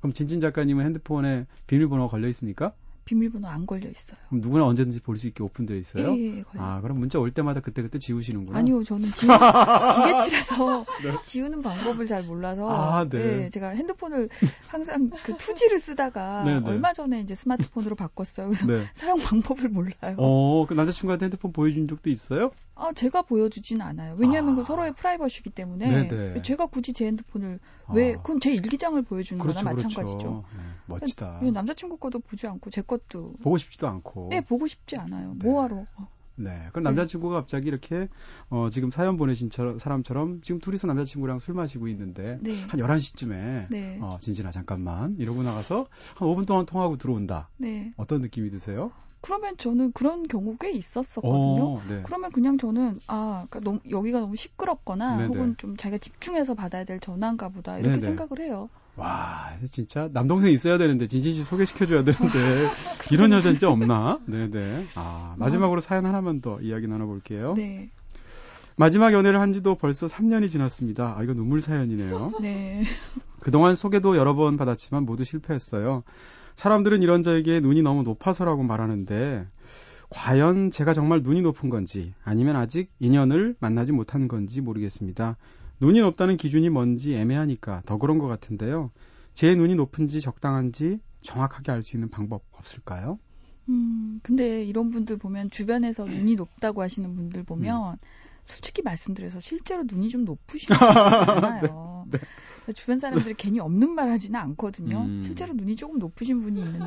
[0.00, 2.72] 그럼 진진 작가님은 핸드폰에 비밀번호가 걸려 있습니까?
[3.04, 4.16] 비밀번호 안 걸려 있어요.
[4.28, 6.14] 그럼 누구나 언제든지 볼 수 있게 오픈되어 있어요?
[6.16, 6.62] 예, 예, 걸려.
[6.62, 8.58] 아, 그럼 문자 올 때마다 그때그때 지우시는구나.
[8.58, 11.18] 아니요, 저는 지우, 기계치라서 네.
[11.24, 12.68] 지우는 방법을 잘 몰라서.
[12.70, 13.44] 아, 네.
[13.44, 14.28] 예, 제가 핸드폰을
[14.68, 16.66] 항상 그 투지를 쓰다가 네, 네.
[16.68, 18.46] 얼마 전에 이제 스마트폰으로 바꿨어요.
[18.48, 18.84] 그래서 네.
[18.92, 20.14] 사용 방법을 몰라요.
[20.18, 22.52] 어, 그 남자친구한테 핸드폰 보여준 적도 있어요?
[22.82, 24.16] 아, 제가 보여주진 않아요.
[24.18, 24.56] 왜냐하면 아.
[24.56, 26.42] 그 서로의 프라이버시기 때문에 네네.
[26.42, 27.60] 제가 굳이 제 핸드폰을
[27.94, 28.22] 왜 아.
[28.22, 30.18] 그건 제 일기장을 보여주는 그렇죠, 거나 마찬가지죠.
[30.18, 30.44] 그렇죠.
[30.56, 31.38] 네, 멋지다.
[31.42, 34.30] 왜 남자친구 것도 보지 않고 제 것도 보고 싶지도 않고.
[34.32, 35.34] 예 보고 싶지 않아요.
[35.38, 35.44] 네.
[35.48, 35.86] 뭐하러?
[36.34, 36.66] 네.
[36.72, 38.08] 그럼 남자친구가 갑자기 이렇게
[38.48, 42.52] 어, 지금 사연 보내신 처럼- 사람처럼 지금 둘이서 남자친구랑 술 마시고 있는데 네.
[42.68, 43.98] 한 11시쯤에 네.
[44.00, 47.48] 어, 진진아 잠깐만 이러고 나가서 한 5분 동안 통하고 들어온다.
[47.58, 47.92] 네.
[47.96, 48.90] 어떤 느낌이 드세요?
[49.22, 51.64] 그러면 저는 그런 경우 꽤 있었었거든요.
[51.64, 52.00] 어, 네.
[52.02, 55.26] 그러면 그냥 저는 아 그러니까 너무, 여기가 너무 시끄럽거나 네네.
[55.28, 58.00] 혹은 좀 자기가 집중해서 받아야 될 전화인가 보다 이렇게 네네.
[58.00, 58.68] 생각을 해요.
[58.96, 62.38] 와, 진짜 남동생 있어야 되는데 진진 씨 소개시켜줘야 되는데
[63.10, 64.20] 이런 여자 진짜 없나?
[64.26, 64.88] 네네.
[64.96, 67.54] 아 마지막으로 사연 하나만 더 이야기 나눠볼게요.
[67.54, 67.90] 네.
[68.76, 71.14] 마지막 연애를 한 지도 벌써 3년이 지났습니다.
[71.16, 72.32] 아 이거 눈물 사연이네요.
[72.40, 72.84] 네.
[73.40, 76.02] 그동안 소개도 여러 번 받았지만 모두 실패했어요.
[76.54, 79.46] 사람들은 이런 저에게 눈이 너무 높아서라고 말하는데
[80.10, 85.36] 과연 제가 정말 눈이 높은 건지 아니면 아직 인연을 만나지 못한 건지 모르겠습니다.
[85.80, 88.90] 눈이 높다는 기준이 뭔지 애매하니까 더 그런 것 같은데요.
[89.32, 93.18] 제 눈이 높은지 적당한지 정확하게 알 수 있는 방법 없을까요?
[93.68, 97.96] 음, 근데 이런 분들 보면 주변에서 눈이 높다고 하시는 분들 보면
[98.44, 102.04] 솔직히 말씀드려서 실제로 눈이 좀 높으신 분이 많아요.
[102.10, 102.18] 네,
[102.74, 105.02] 주변 사람들이 괜히 없는 말 하지는 않거든요.
[105.02, 105.20] 음.
[105.22, 106.80] 실제로 눈이 조금 높으신 분이 있는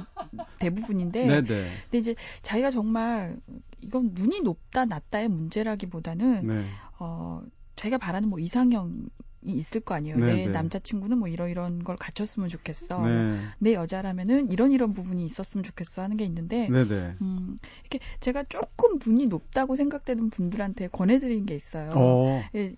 [0.59, 1.69] 대부분인데 네네.
[1.83, 3.37] 근데 이제 자기가 정말
[3.81, 6.65] 이건 눈이 높다 낮다의 문제라기보다는 네.
[6.99, 7.41] 어
[7.75, 9.09] 자기가 바라는 뭐 이상형
[9.47, 10.17] 이 있을 거 아니에요.
[10.17, 10.47] 네, 내 네.
[10.47, 13.07] 남자친구는 뭐 이런 걸 갖췄으면 좋겠어.
[13.07, 13.39] 네.
[13.59, 17.17] 내 여자라면은 이런 이런 부분이 있었으면 좋겠어 하는 게 있는데 네네.
[17.21, 21.91] 음, 이렇게 제가 조금 눈이 높다고 생각되는 분들한테 권해드린 게 있어요.
[21.93, 22.43] 어.
[22.55, 22.71] 예,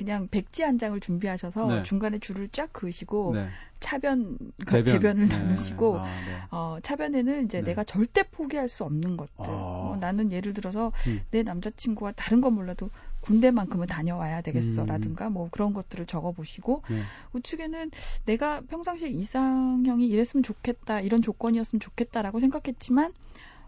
[0.00, 1.82] 그냥 백지 한 장을 준비하셔서 네.
[1.82, 3.48] 중간에 줄을 쫙 그으시고 네.
[3.80, 4.84] 차변 대변.
[4.84, 5.36] 대변을 네.
[5.36, 6.36] 나누시고 아, 네.
[6.50, 7.64] 어, 차변에는 이제 네.
[7.64, 9.34] 내가 절대 포기할 수 없는 것들.
[9.36, 9.44] 아.
[9.46, 11.20] 어, 나는 예를 들어서 음.
[11.30, 12.88] 내 남자친구가 다른 건 몰라도
[13.20, 14.82] 군대만큼은 다녀와야 되겠어.
[14.82, 14.86] 음.
[14.86, 17.02] 라든가 뭐 그런 것들을 적어보시고 네.
[17.34, 17.90] 우측에는
[18.24, 21.00] 내가 평상시에 이상형이 이랬으면 좋겠다.
[21.00, 23.12] 이런 조건이었으면 좋겠다라고 생각했지만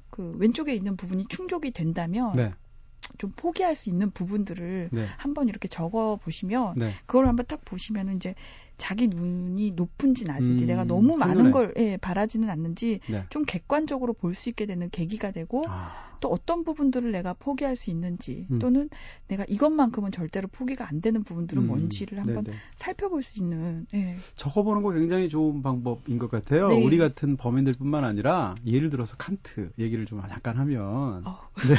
[0.08, 2.54] 그 왼쪽에 있는 부분이 충족이 된다면 네.
[3.18, 5.06] 좀 포기할 수 있는 부분들을 네.
[5.18, 6.92] 한번 이렇게 적어 보시면 네.
[7.06, 8.34] 그걸 한번 딱 보시면은 이제
[8.76, 11.50] 자기 눈이 높은지 낮은지 음, 내가 너무 많은.
[11.50, 13.24] 걸 예, 바라지는 않는지 네.
[13.30, 17.90] 좀 객관적으로 볼 수 있게 되는 계기가 되고 아, 또 어떤 부분들을 내가 포기할 수
[17.90, 18.60] 있는지 음.
[18.60, 18.88] 또는
[19.26, 22.56] 내가 이것만큼은 절대로 포기가 안 되는 부분들은 음, 뭔지를 한번 네네.
[22.76, 24.16] 살펴볼 수 있는 예.
[24.36, 26.68] 적어보는 거 굉장히 좋은 방법인 것 같아요.
[26.68, 26.82] 네.
[26.82, 31.40] 우리 같은 범인들뿐만 아니라 예를 들어서 칸트 얘기를 좀 잠깐 하면 어.
[31.66, 31.74] 네.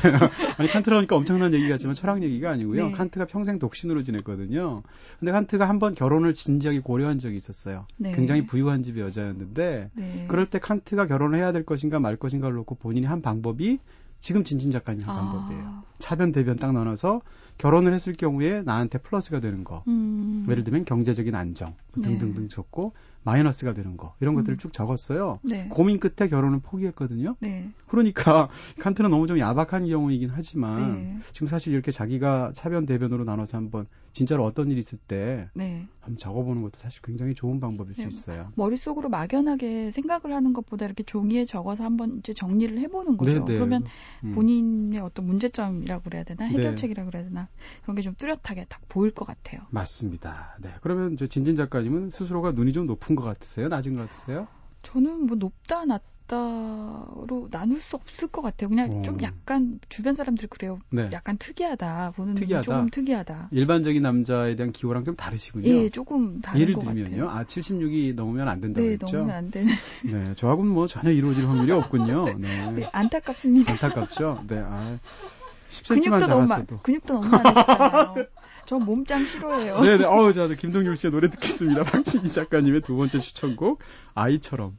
[0.57, 2.87] 아니 칸트라니까 엄청난 얘기 같지만 철학 얘기가 아니고요.
[2.87, 2.91] 네.
[2.91, 4.83] 칸트가 평생 독신으로 지냈거든요.
[5.19, 7.87] 근데 칸트가 한번 결혼을 진지하게 고려한 적이 있었어요.
[7.95, 8.11] 네.
[8.13, 10.25] 굉장히 부유한 집의 여자였는데 네.
[10.27, 13.79] 그럴 때 칸트가 결혼을 해야 될 것인가 말 것인가를 놓고 본인이 한 방법이
[14.23, 15.63] 지금 진진 작가님 한 방법이에요.
[15.65, 17.19] 아, 차변 대변 딱 나눠서
[17.57, 19.83] 결혼을 했을 경우에 나한테 플러스가 되는 거.
[19.89, 20.47] 음.
[20.49, 22.17] 예를 들면 경제적인 안정 뭐 네.
[22.17, 24.57] 등등등 적고 마이너스가 되는 거 이런 것들을 음.
[24.57, 25.39] 쭉 적었어요.
[25.43, 25.67] 네.
[25.69, 27.35] 고민 끝에 결혼을 포기했거든요.
[27.39, 27.71] 네.
[27.87, 31.17] 그러니까 칸트는 너무 좀 야박한 경우이긴 하지만 네.
[31.31, 35.87] 지금 사실 이렇게 자기가 차변 대변으로 나눠서 한번 진짜로 어떤 일이 있을 때 네.
[35.99, 38.03] 한번 적어보는 것도 사실 굉장히 좋은 방법일 네.
[38.03, 38.51] 수 있어요.
[38.55, 43.43] 머릿속으로 막연하게 생각을 하는 것보다 이렇게 종이에 적어서 한번 이제 정리를 해보는 거죠.
[43.45, 43.57] 네네.
[43.57, 43.83] 그러면
[44.23, 44.35] 음.
[44.35, 46.53] 본인의 어떤 문제점이라고 그래야 되나 네.
[46.57, 47.47] 해결책이라고 그래야 되나
[47.81, 49.61] 그런 게 좀 뚜렷하게 딱 보일 것 같아요.
[49.69, 50.57] 맞습니다.
[50.61, 50.69] 네.
[50.81, 53.67] 그러면 저 진진 작가님은 스스로가 눈이 좀 높은 것 같으세요?
[53.67, 54.47] 낮은 것 같으세요?
[54.83, 58.69] 저는 뭐 높다 낮다로 나눌 수 없을 것 같아요.
[58.69, 59.01] 그냥 어.
[59.03, 60.79] 좀 약간 주변 사람들 그래요.
[60.89, 61.09] 네.
[61.13, 62.63] 약간 특이하다 보는 특이하다.
[62.63, 63.49] 조금 특이하다.
[63.51, 65.67] 일반적인 남자에 대한 기호랑 좀 다르시군요.
[65.67, 67.03] 예, 조금 다른 예를 것 들면요.
[67.27, 67.29] 같아요.
[67.29, 69.05] 아, 76이 넘으면 안 된다고 네, 했죠?
[69.17, 69.73] 넘으면 안 되는.
[70.11, 72.25] 네, 저하고는 뭐 전혀 이루어질 확률이 없군요.
[72.37, 72.71] 네.
[72.73, 73.71] 네, 안타깝습니다.
[73.73, 74.43] 안타깝죠?
[74.47, 74.97] 네, 아,
[75.69, 76.75] 10cm만 근육도 너무 작았어도.
[76.75, 78.15] 많, 근육도 너무 많으시잖아요.
[78.65, 79.81] 저 몸짱 싫어해요.
[79.81, 81.83] 네네, 어우, 자, 김동률 씨의 노래 듣겠습니다.
[82.03, 83.79] 박진희 작가님의 두 번째 추천곡,
[84.13, 84.77] 아이처럼.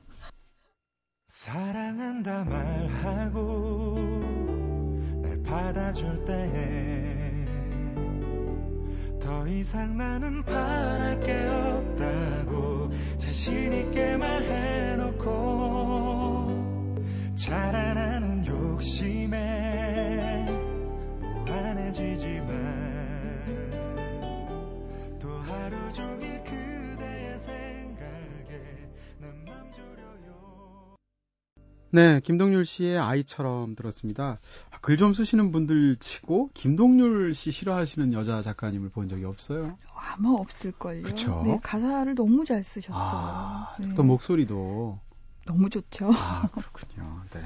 [1.29, 3.99] 사랑한다 말하고
[5.23, 7.35] 날 받아줄 때
[9.25, 15.25] 더 이상 나는 바랄 게 없다고 자신 있게 말해놓고
[17.35, 20.45] 자라나는 욕심에
[21.21, 22.94] 무한해지지만 또
[25.55, 28.89] 하루 종일 그대의 생각에
[29.21, 30.97] 내맘 졸여요
[31.91, 34.39] 네, 김동률 씨의 아이처럼 들었습니다.
[34.81, 39.79] 글 좀 쓰시는 분들 치고, 김동률 씨 싫어하시는 여자 작가님을 본 적이 없어요.
[39.95, 41.03] 아마 없을걸요.
[41.03, 41.43] 그쵸?
[41.47, 43.01] 네, 가사를 너무 잘 쓰셨어요.
[43.03, 43.89] 아, 네.
[43.95, 44.99] 또 목소리도.
[45.47, 46.11] 너무 좋죠.
[46.13, 47.23] 아, 그렇군요.
[47.33, 47.41] 네.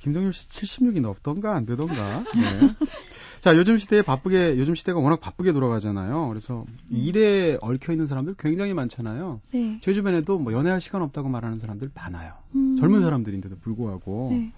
[0.00, 1.94] 김동률 씨 76이 넘던가 안 되던가.
[2.34, 2.74] 네.
[3.40, 6.28] 자, 요즘 시대에 바쁘게, 요즘 시대가 워낙 바쁘게 돌아가잖아요.
[6.28, 9.40] 그래서 일에 얽혀 있는 사람들 굉장히 많잖아요.
[9.52, 9.78] 네.
[9.80, 12.34] 제 주변에도 뭐 연애할 시간 없다고 말하는 사람들 많아요.
[12.54, 12.76] 음.
[12.76, 14.28] 젊은 사람들인데도 불구하고.
[14.32, 14.52] 네.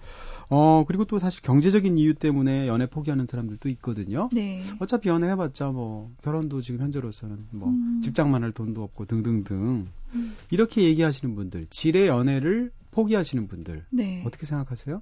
[0.49, 4.29] 어, 그리고 또 사실 경제적인 이유 때문에 연애 포기하는 사람들도 있거든요.
[4.33, 4.61] 네.
[4.79, 8.01] 어차피 연애해봤자 뭐 결혼도 지금 현재로서는 뭐 음.
[8.03, 10.35] 집장만 할 돈도 없고 등등등 음.
[10.51, 14.23] 이렇게 얘기하시는 분들 질의 연애를 포기하시는 분들 네.
[14.25, 15.01] 어떻게 생각하세요?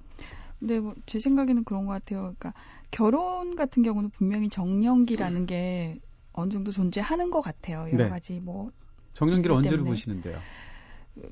[0.60, 2.20] 네, 뭐, 제 생각에는 그런 것 같아요.
[2.38, 2.54] 그러니까,
[2.92, 5.98] 결혼 같은 경우는 분명히 정년기라는 게
[6.32, 7.88] 어느 정도 존재하는 것 같아요.
[7.92, 8.08] 여러 네.
[8.08, 8.70] 가지, 뭐,
[9.14, 9.84] 정년기를 일 언제로.
[9.84, 10.38] 보시는데요?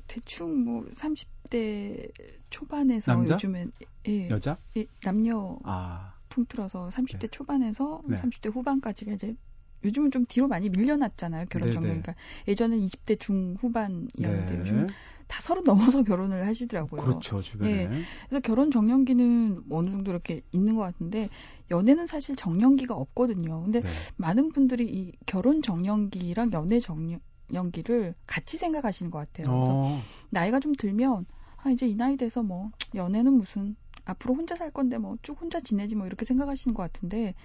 [0.07, 2.11] 대충 뭐, 30대
[2.49, 3.35] 초반에서 남자?
[3.35, 3.71] 요즘엔,
[4.07, 4.57] 예, 여자?
[4.75, 7.27] 예, 남녀 아, 통틀어서 30대 네.
[7.27, 8.17] 초반에서 네.
[8.17, 9.35] 30대 후반까지가 이제
[9.83, 11.45] 요즘은 좀 뒤로 많이 밀려났잖아요.
[11.49, 11.73] 결혼 네네.
[11.73, 12.01] 정년.
[12.01, 12.15] 그러니까
[12.47, 14.59] 예전엔 20대 중후반이었는데 네.
[14.59, 14.87] 요즘
[15.31, 17.01] 다 서른 넘어서 결혼을 하시더라고요.
[17.01, 17.87] 그렇죠, 주변에.
[18.27, 21.29] 그래서 결혼 정년기는 어느 정도 이렇게 있는 것 같은데
[21.71, 23.61] 연애는 사실 정년기가 없거든요.
[23.63, 23.87] 근데 네.
[24.17, 29.55] 많은 분들이 이 결혼 정년기랑 연애 정년기를 같이 생각하시는 것 같아요.
[29.55, 31.25] 그래서 어, 나이가 좀 들면
[31.63, 35.61] 아 이제 이 나이 돼서 뭐 연애는 무슨 앞으로 혼자 살 건데 뭐 쭉 혼자
[35.61, 37.35] 지내지 뭐 이렇게 생각하시는 것 같은데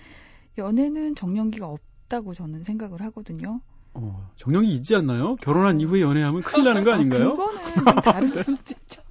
[0.58, 3.60] 연애는 정년기가 없다고 저는 생각을 하거든요.
[3.98, 5.36] 어, 정령이 있지 않나요?
[5.36, 7.36] 결혼한 이후에 연애하면 큰일 나는 거 아, 아닌가요?
[7.36, 9.02] 그거는 좀 다른 문제죠.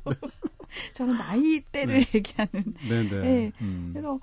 [0.93, 2.05] 저는 나이대를 네.
[2.13, 2.73] 얘기하는.
[2.87, 3.21] 네, 네.
[3.21, 3.51] 네.
[3.61, 3.89] 음.
[3.93, 4.19] 그래서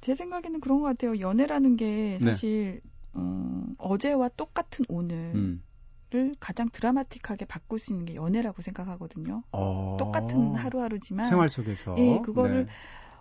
[0.00, 1.18] 제 생각에는 그런 것 같아요.
[1.20, 2.32] 연애라는 게 네.
[2.32, 2.80] 사실
[3.12, 6.34] 어, 어제와 똑같은 오늘을 음.
[6.40, 9.42] 가장 드라마틱하게 바꿀 수 있는 게 연애라고 생각하거든요.
[9.52, 12.72] 어, 똑같은 하루하루지만 생활 속에서 예, 그거를 네.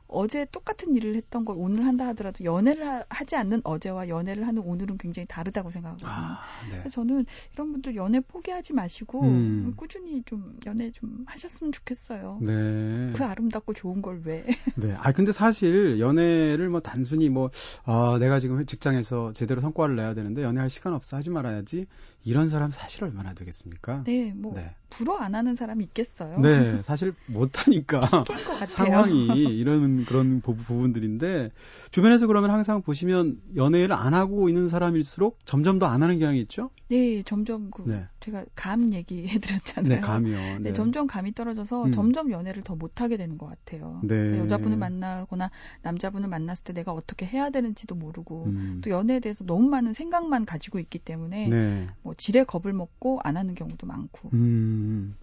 [0.09, 4.61] 어제 똑같은 일을 했던 걸 오늘 한다 하더라도 연애를 하, 하지 않는 어제와 연애를 하는
[4.61, 6.09] 오늘은 굉장히 다르다고 생각하거든요.
[6.09, 6.79] 아, 네.
[6.79, 9.73] 그래서 저는 이런 분들 연애 포기하지 마시고 음.
[9.77, 12.39] 꾸준히 좀 연애 좀 하셨으면 좋겠어요.
[12.41, 13.13] 네.
[13.15, 14.45] 그 아름답고 좋은 걸 왜?
[14.75, 14.95] 네.
[14.99, 17.51] 아 근데 사실 연애를 뭐 단순히 뭐
[17.85, 21.85] 아, 내가 지금 직장에서 제대로 성과를 내야 되는데 연애할 시간 없어 하지 말아야지
[22.23, 24.03] 이런 사람 사실 얼마나 되겠습니까?
[24.03, 24.75] 네, 뭐 네.
[24.89, 26.39] 불어 안 하는 사람이 있겠어요.
[26.39, 28.67] 네, 사실 못 하니까 낀것 같아요.
[28.67, 29.27] 상황이
[29.57, 31.51] 이런 그런 부- 부분들인데
[31.91, 36.71] 주변에서 그러면 항상 보시면 연애를 안 하고 있는 사람일수록 점점 더 안 하는 경향이 있죠?
[36.89, 39.95] 네, 점점 그 네, 제가 감 얘기 해 드렸잖아요.
[39.95, 40.37] 네 감이요.
[40.37, 41.91] 네, 네, 점점 감이 떨어져서 음.
[41.91, 43.99] 점점 연애를 더 못 하게 되는 것 같아요.
[44.03, 44.37] 네.
[44.39, 45.51] 여자분을 만나거나
[45.81, 50.45] 남자분을 만났을 때 내가 어떻게 해야 되는지도 모르고 음, 또 연애에 대해서 너무 많은 생각만
[50.45, 51.87] 가지고 있기 때문에 네.
[52.09, 54.31] 뭐 지레 겁을 먹고 안 하는 경우도 많고.
[54.33, 55.15] 음,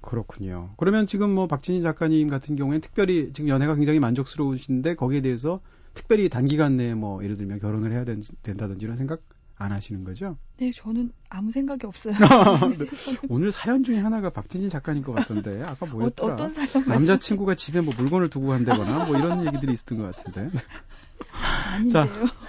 [0.00, 0.70] 그렇군요.
[0.76, 5.60] 그러면 지금 뭐 박진희 작가님 같은 경우에는 특별히 지금 연애가 굉장히 만족스러우신데 거기에 대해서
[5.94, 9.20] 특별히 단기간 내에 뭐 예를 들면 결혼을 해야 된, 된다든지 이런 생각
[9.56, 10.36] 안 하시는 거죠?
[10.56, 12.14] 네, 저는 아무 생각이 없어요.
[12.76, 12.86] 네.
[13.28, 16.32] 오늘 사연 중에 하나가 박진희 작가님 것 같던데 아까 어, 뭐였더라?
[16.32, 20.50] 어 떤 사연 남자친구가 집에 뭐 물건을 두고 간다거나 뭐 이런 얘기들이 있었던 것 같은데.
[21.70, 22.04] 아닌데요.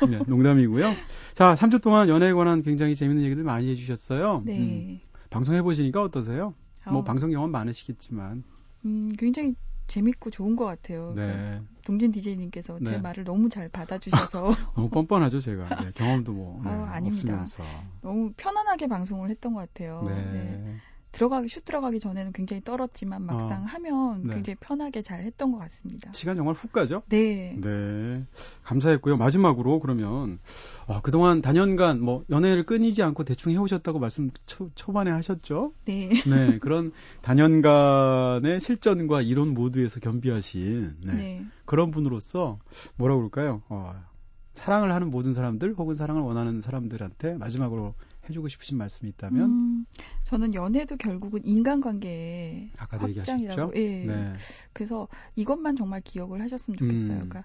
[0.10, 0.96] 네, 농담이고요.
[1.42, 4.38] 자, 3주 동안 연애에 관한 굉장히 재밌는 얘기들 많이 해주셨어요.
[4.38, 5.02] 음, 네.
[5.32, 6.54] 방송 해 보시니까 어떠세요?
[6.86, 8.44] 뭐 어, 방송 경험 많으시겠지만.
[8.86, 9.56] 음, 굉장히
[9.88, 11.14] 재밌고 좋은 것 같아요.
[11.16, 11.60] 네.
[11.84, 12.98] 동진 DJ님께서 제 네.
[13.00, 15.84] 말을 너무 잘 받아주셔서 너무 뻔뻔하죠, 제가.
[15.84, 17.42] 네, 경험도 뭐 네, 어, 아닙니다.
[17.42, 17.64] 없으면서.
[18.02, 20.04] 너무 편안하게 방송을 했던 것 같아요.
[20.08, 20.76] 네.
[21.12, 21.18] 네.
[21.18, 23.66] 들어가기 슛 들어가기 전에는 굉장히 떨었지만 막상 어.
[23.66, 24.34] 하면 네.
[24.36, 26.12] 굉장히 편하게 잘 했던 것 같습니다.
[26.14, 27.04] 시간 정말 훅 가죠?
[27.10, 27.56] 네.
[27.60, 28.26] 네.
[28.64, 29.18] 감사했고요.
[29.18, 30.40] 마지막으로 그러면
[30.88, 35.74] 어, 그동안 단연간 뭐 연애를 끊이지 않고 대충 해오셨다고 말씀 초, 초반에 하셨죠?
[35.86, 36.10] 네.
[36.26, 36.60] 네.
[36.60, 41.14] 그런 단연간의 실전과 이론 모두에서 겸비하신 네.
[41.14, 41.46] 네.
[41.66, 42.60] 그런 분으로서
[42.96, 43.62] 뭐라 그럴까요?
[43.70, 43.94] 어,
[44.54, 47.94] 사랑을 하는 모든 사람들 혹은 사랑을 원하는 사람들한테 마지막으로
[48.30, 49.86] 해주고 싶으신 말씀이 있다면 음,
[50.24, 53.72] 저는 연애도 결국은 인간관계의 아까도 확장이라고.
[53.72, 53.72] 얘기하셨죠?
[53.76, 54.06] 예.
[54.06, 54.34] 네.
[54.74, 57.12] 그래서 이것만 정말 기억을 하셨으면 좋겠어요.
[57.12, 57.30] 음.
[57.30, 57.44] 그러니까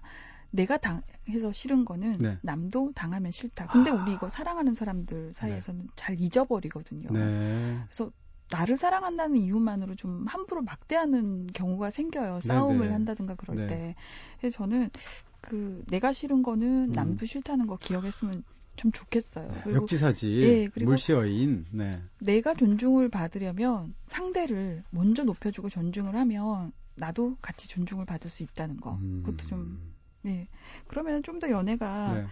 [0.51, 2.37] 내가 당해서 싫은 거는 네.
[2.41, 3.67] 남도 당하면 싫다.
[3.67, 7.09] 근데 우리 이거 사랑하는 사람들 사이에서는 잘 잊어버리거든요.
[7.11, 7.79] 네.
[8.49, 12.39] 나를 사랑한다는 이유만으로 좀 함부로 막대하는 경우가 생겨요.
[12.41, 12.93] 싸움을 네.
[12.93, 13.67] 한다든가 그럴 네.
[13.67, 13.95] 때.
[14.39, 14.89] 그래서 저는
[15.41, 16.91] 그 내가 싫은 거는 음.
[16.93, 18.43] 남도 싫다는 거 기억했으면
[18.77, 19.51] 참 좋겠어요.
[19.65, 21.91] 네, 역지사지 예, 그리고- 물시어인 네.
[22.19, 28.93] 내가 존중을 받으려면 상대를 먼저 높여주고 존중을 하면 나도 같이 존중을 받을 수 있다는 거.
[28.95, 29.23] 음.
[29.25, 29.79] 그것도 좀,
[30.21, 30.47] 네.
[30.87, 32.25] 그러면 좀 더 연애가 네.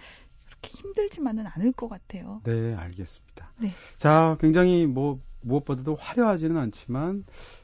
[0.46, 2.42] 그렇게 힘들지만은 않을 것 같아요.
[2.46, 3.52] 네, 알겠습니다.
[3.62, 3.72] 네.
[3.98, 7.24] 자, 굉장히 뭐 무엇보다도 화려하지는 않지만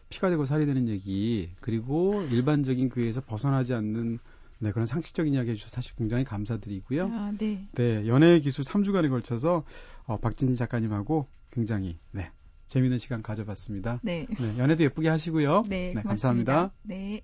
[0.10, 4.20] 피가 되고 살이 되는 얘기 그리고 일반적인 교회에서 벗어나지 않는
[4.62, 7.08] 네, 그런 상식적인 이야기 해주셔서 사실 굉장히 감사드리고요.
[7.12, 7.68] 아, 네.
[7.74, 9.64] 네, 연애의 기술 3주간에 걸쳐서
[10.06, 12.30] 어, 박진희 작가님하고 굉장히 네,
[12.68, 14.00] 재미있는 시간 가져봤습니다.
[14.04, 14.28] 네.
[14.40, 15.64] 네, 연애도 예쁘게 하시고요.
[15.68, 16.10] 네, 고맙습니다.
[16.10, 16.74] 감사합니다.
[16.84, 17.22] 네.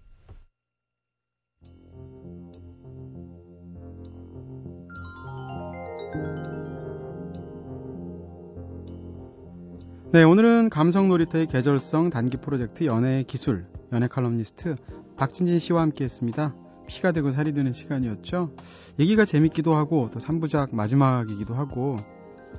[10.12, 14.76] 네, 오늘은 감성 놀이터의 계절성 단기 프로젝트 연애의 기술, 연애 칼럼니스트
[15.18, 16.56] 박진진 씨와 함께 했습니다.
[16.88, 18.52] 피가 되고 살이 되는 시간이었죠.
[19.00, 21.98] 얘기가 재밌기도 하고 또 3부작 마지막이기도 하고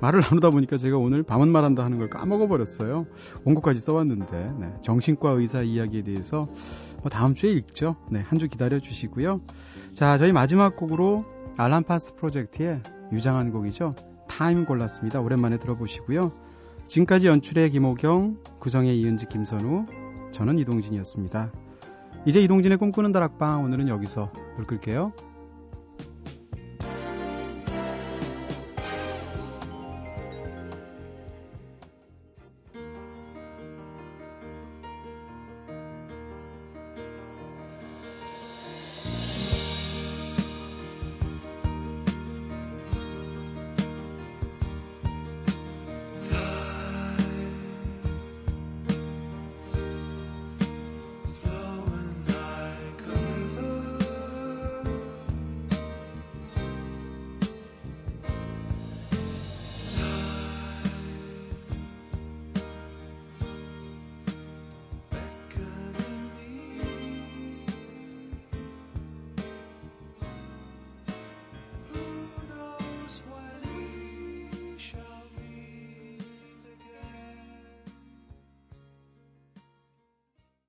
[0.01, 3.07] 말을 나누다 보니까 제가 오늘 밤은 말한다 하는 걸 까먹어 버렸어요.
[3.43, 6.47] 원고까지 써왔는데 네, 정신과 의사 이야기에 대해서
[7.01, 7.95] 뭐 다음 주에 읽죠.
[8.09, 9.41] 네, 한 주 기다려 주시고요.
[9.93, 11.25] 자, 저희 마지막 곡으로
[11.57, 13.95] 알람파스 프로젝트의 유장한 곡이죠.
[14.29, 15.19] 타임 골랐습니다.
[15.19, 16.31] 오랜만에 들어보시고요.
[16.85, 19.85] 지금까지 연출의 김호경, 구성의 이은지, 김선우,
[20.31, 21.51] 저는 이동진이었습니다.
[22.25, 25.13] 이제 이동진의 꿈꾸는 다락방 오늘은 여기서 불 끌게요.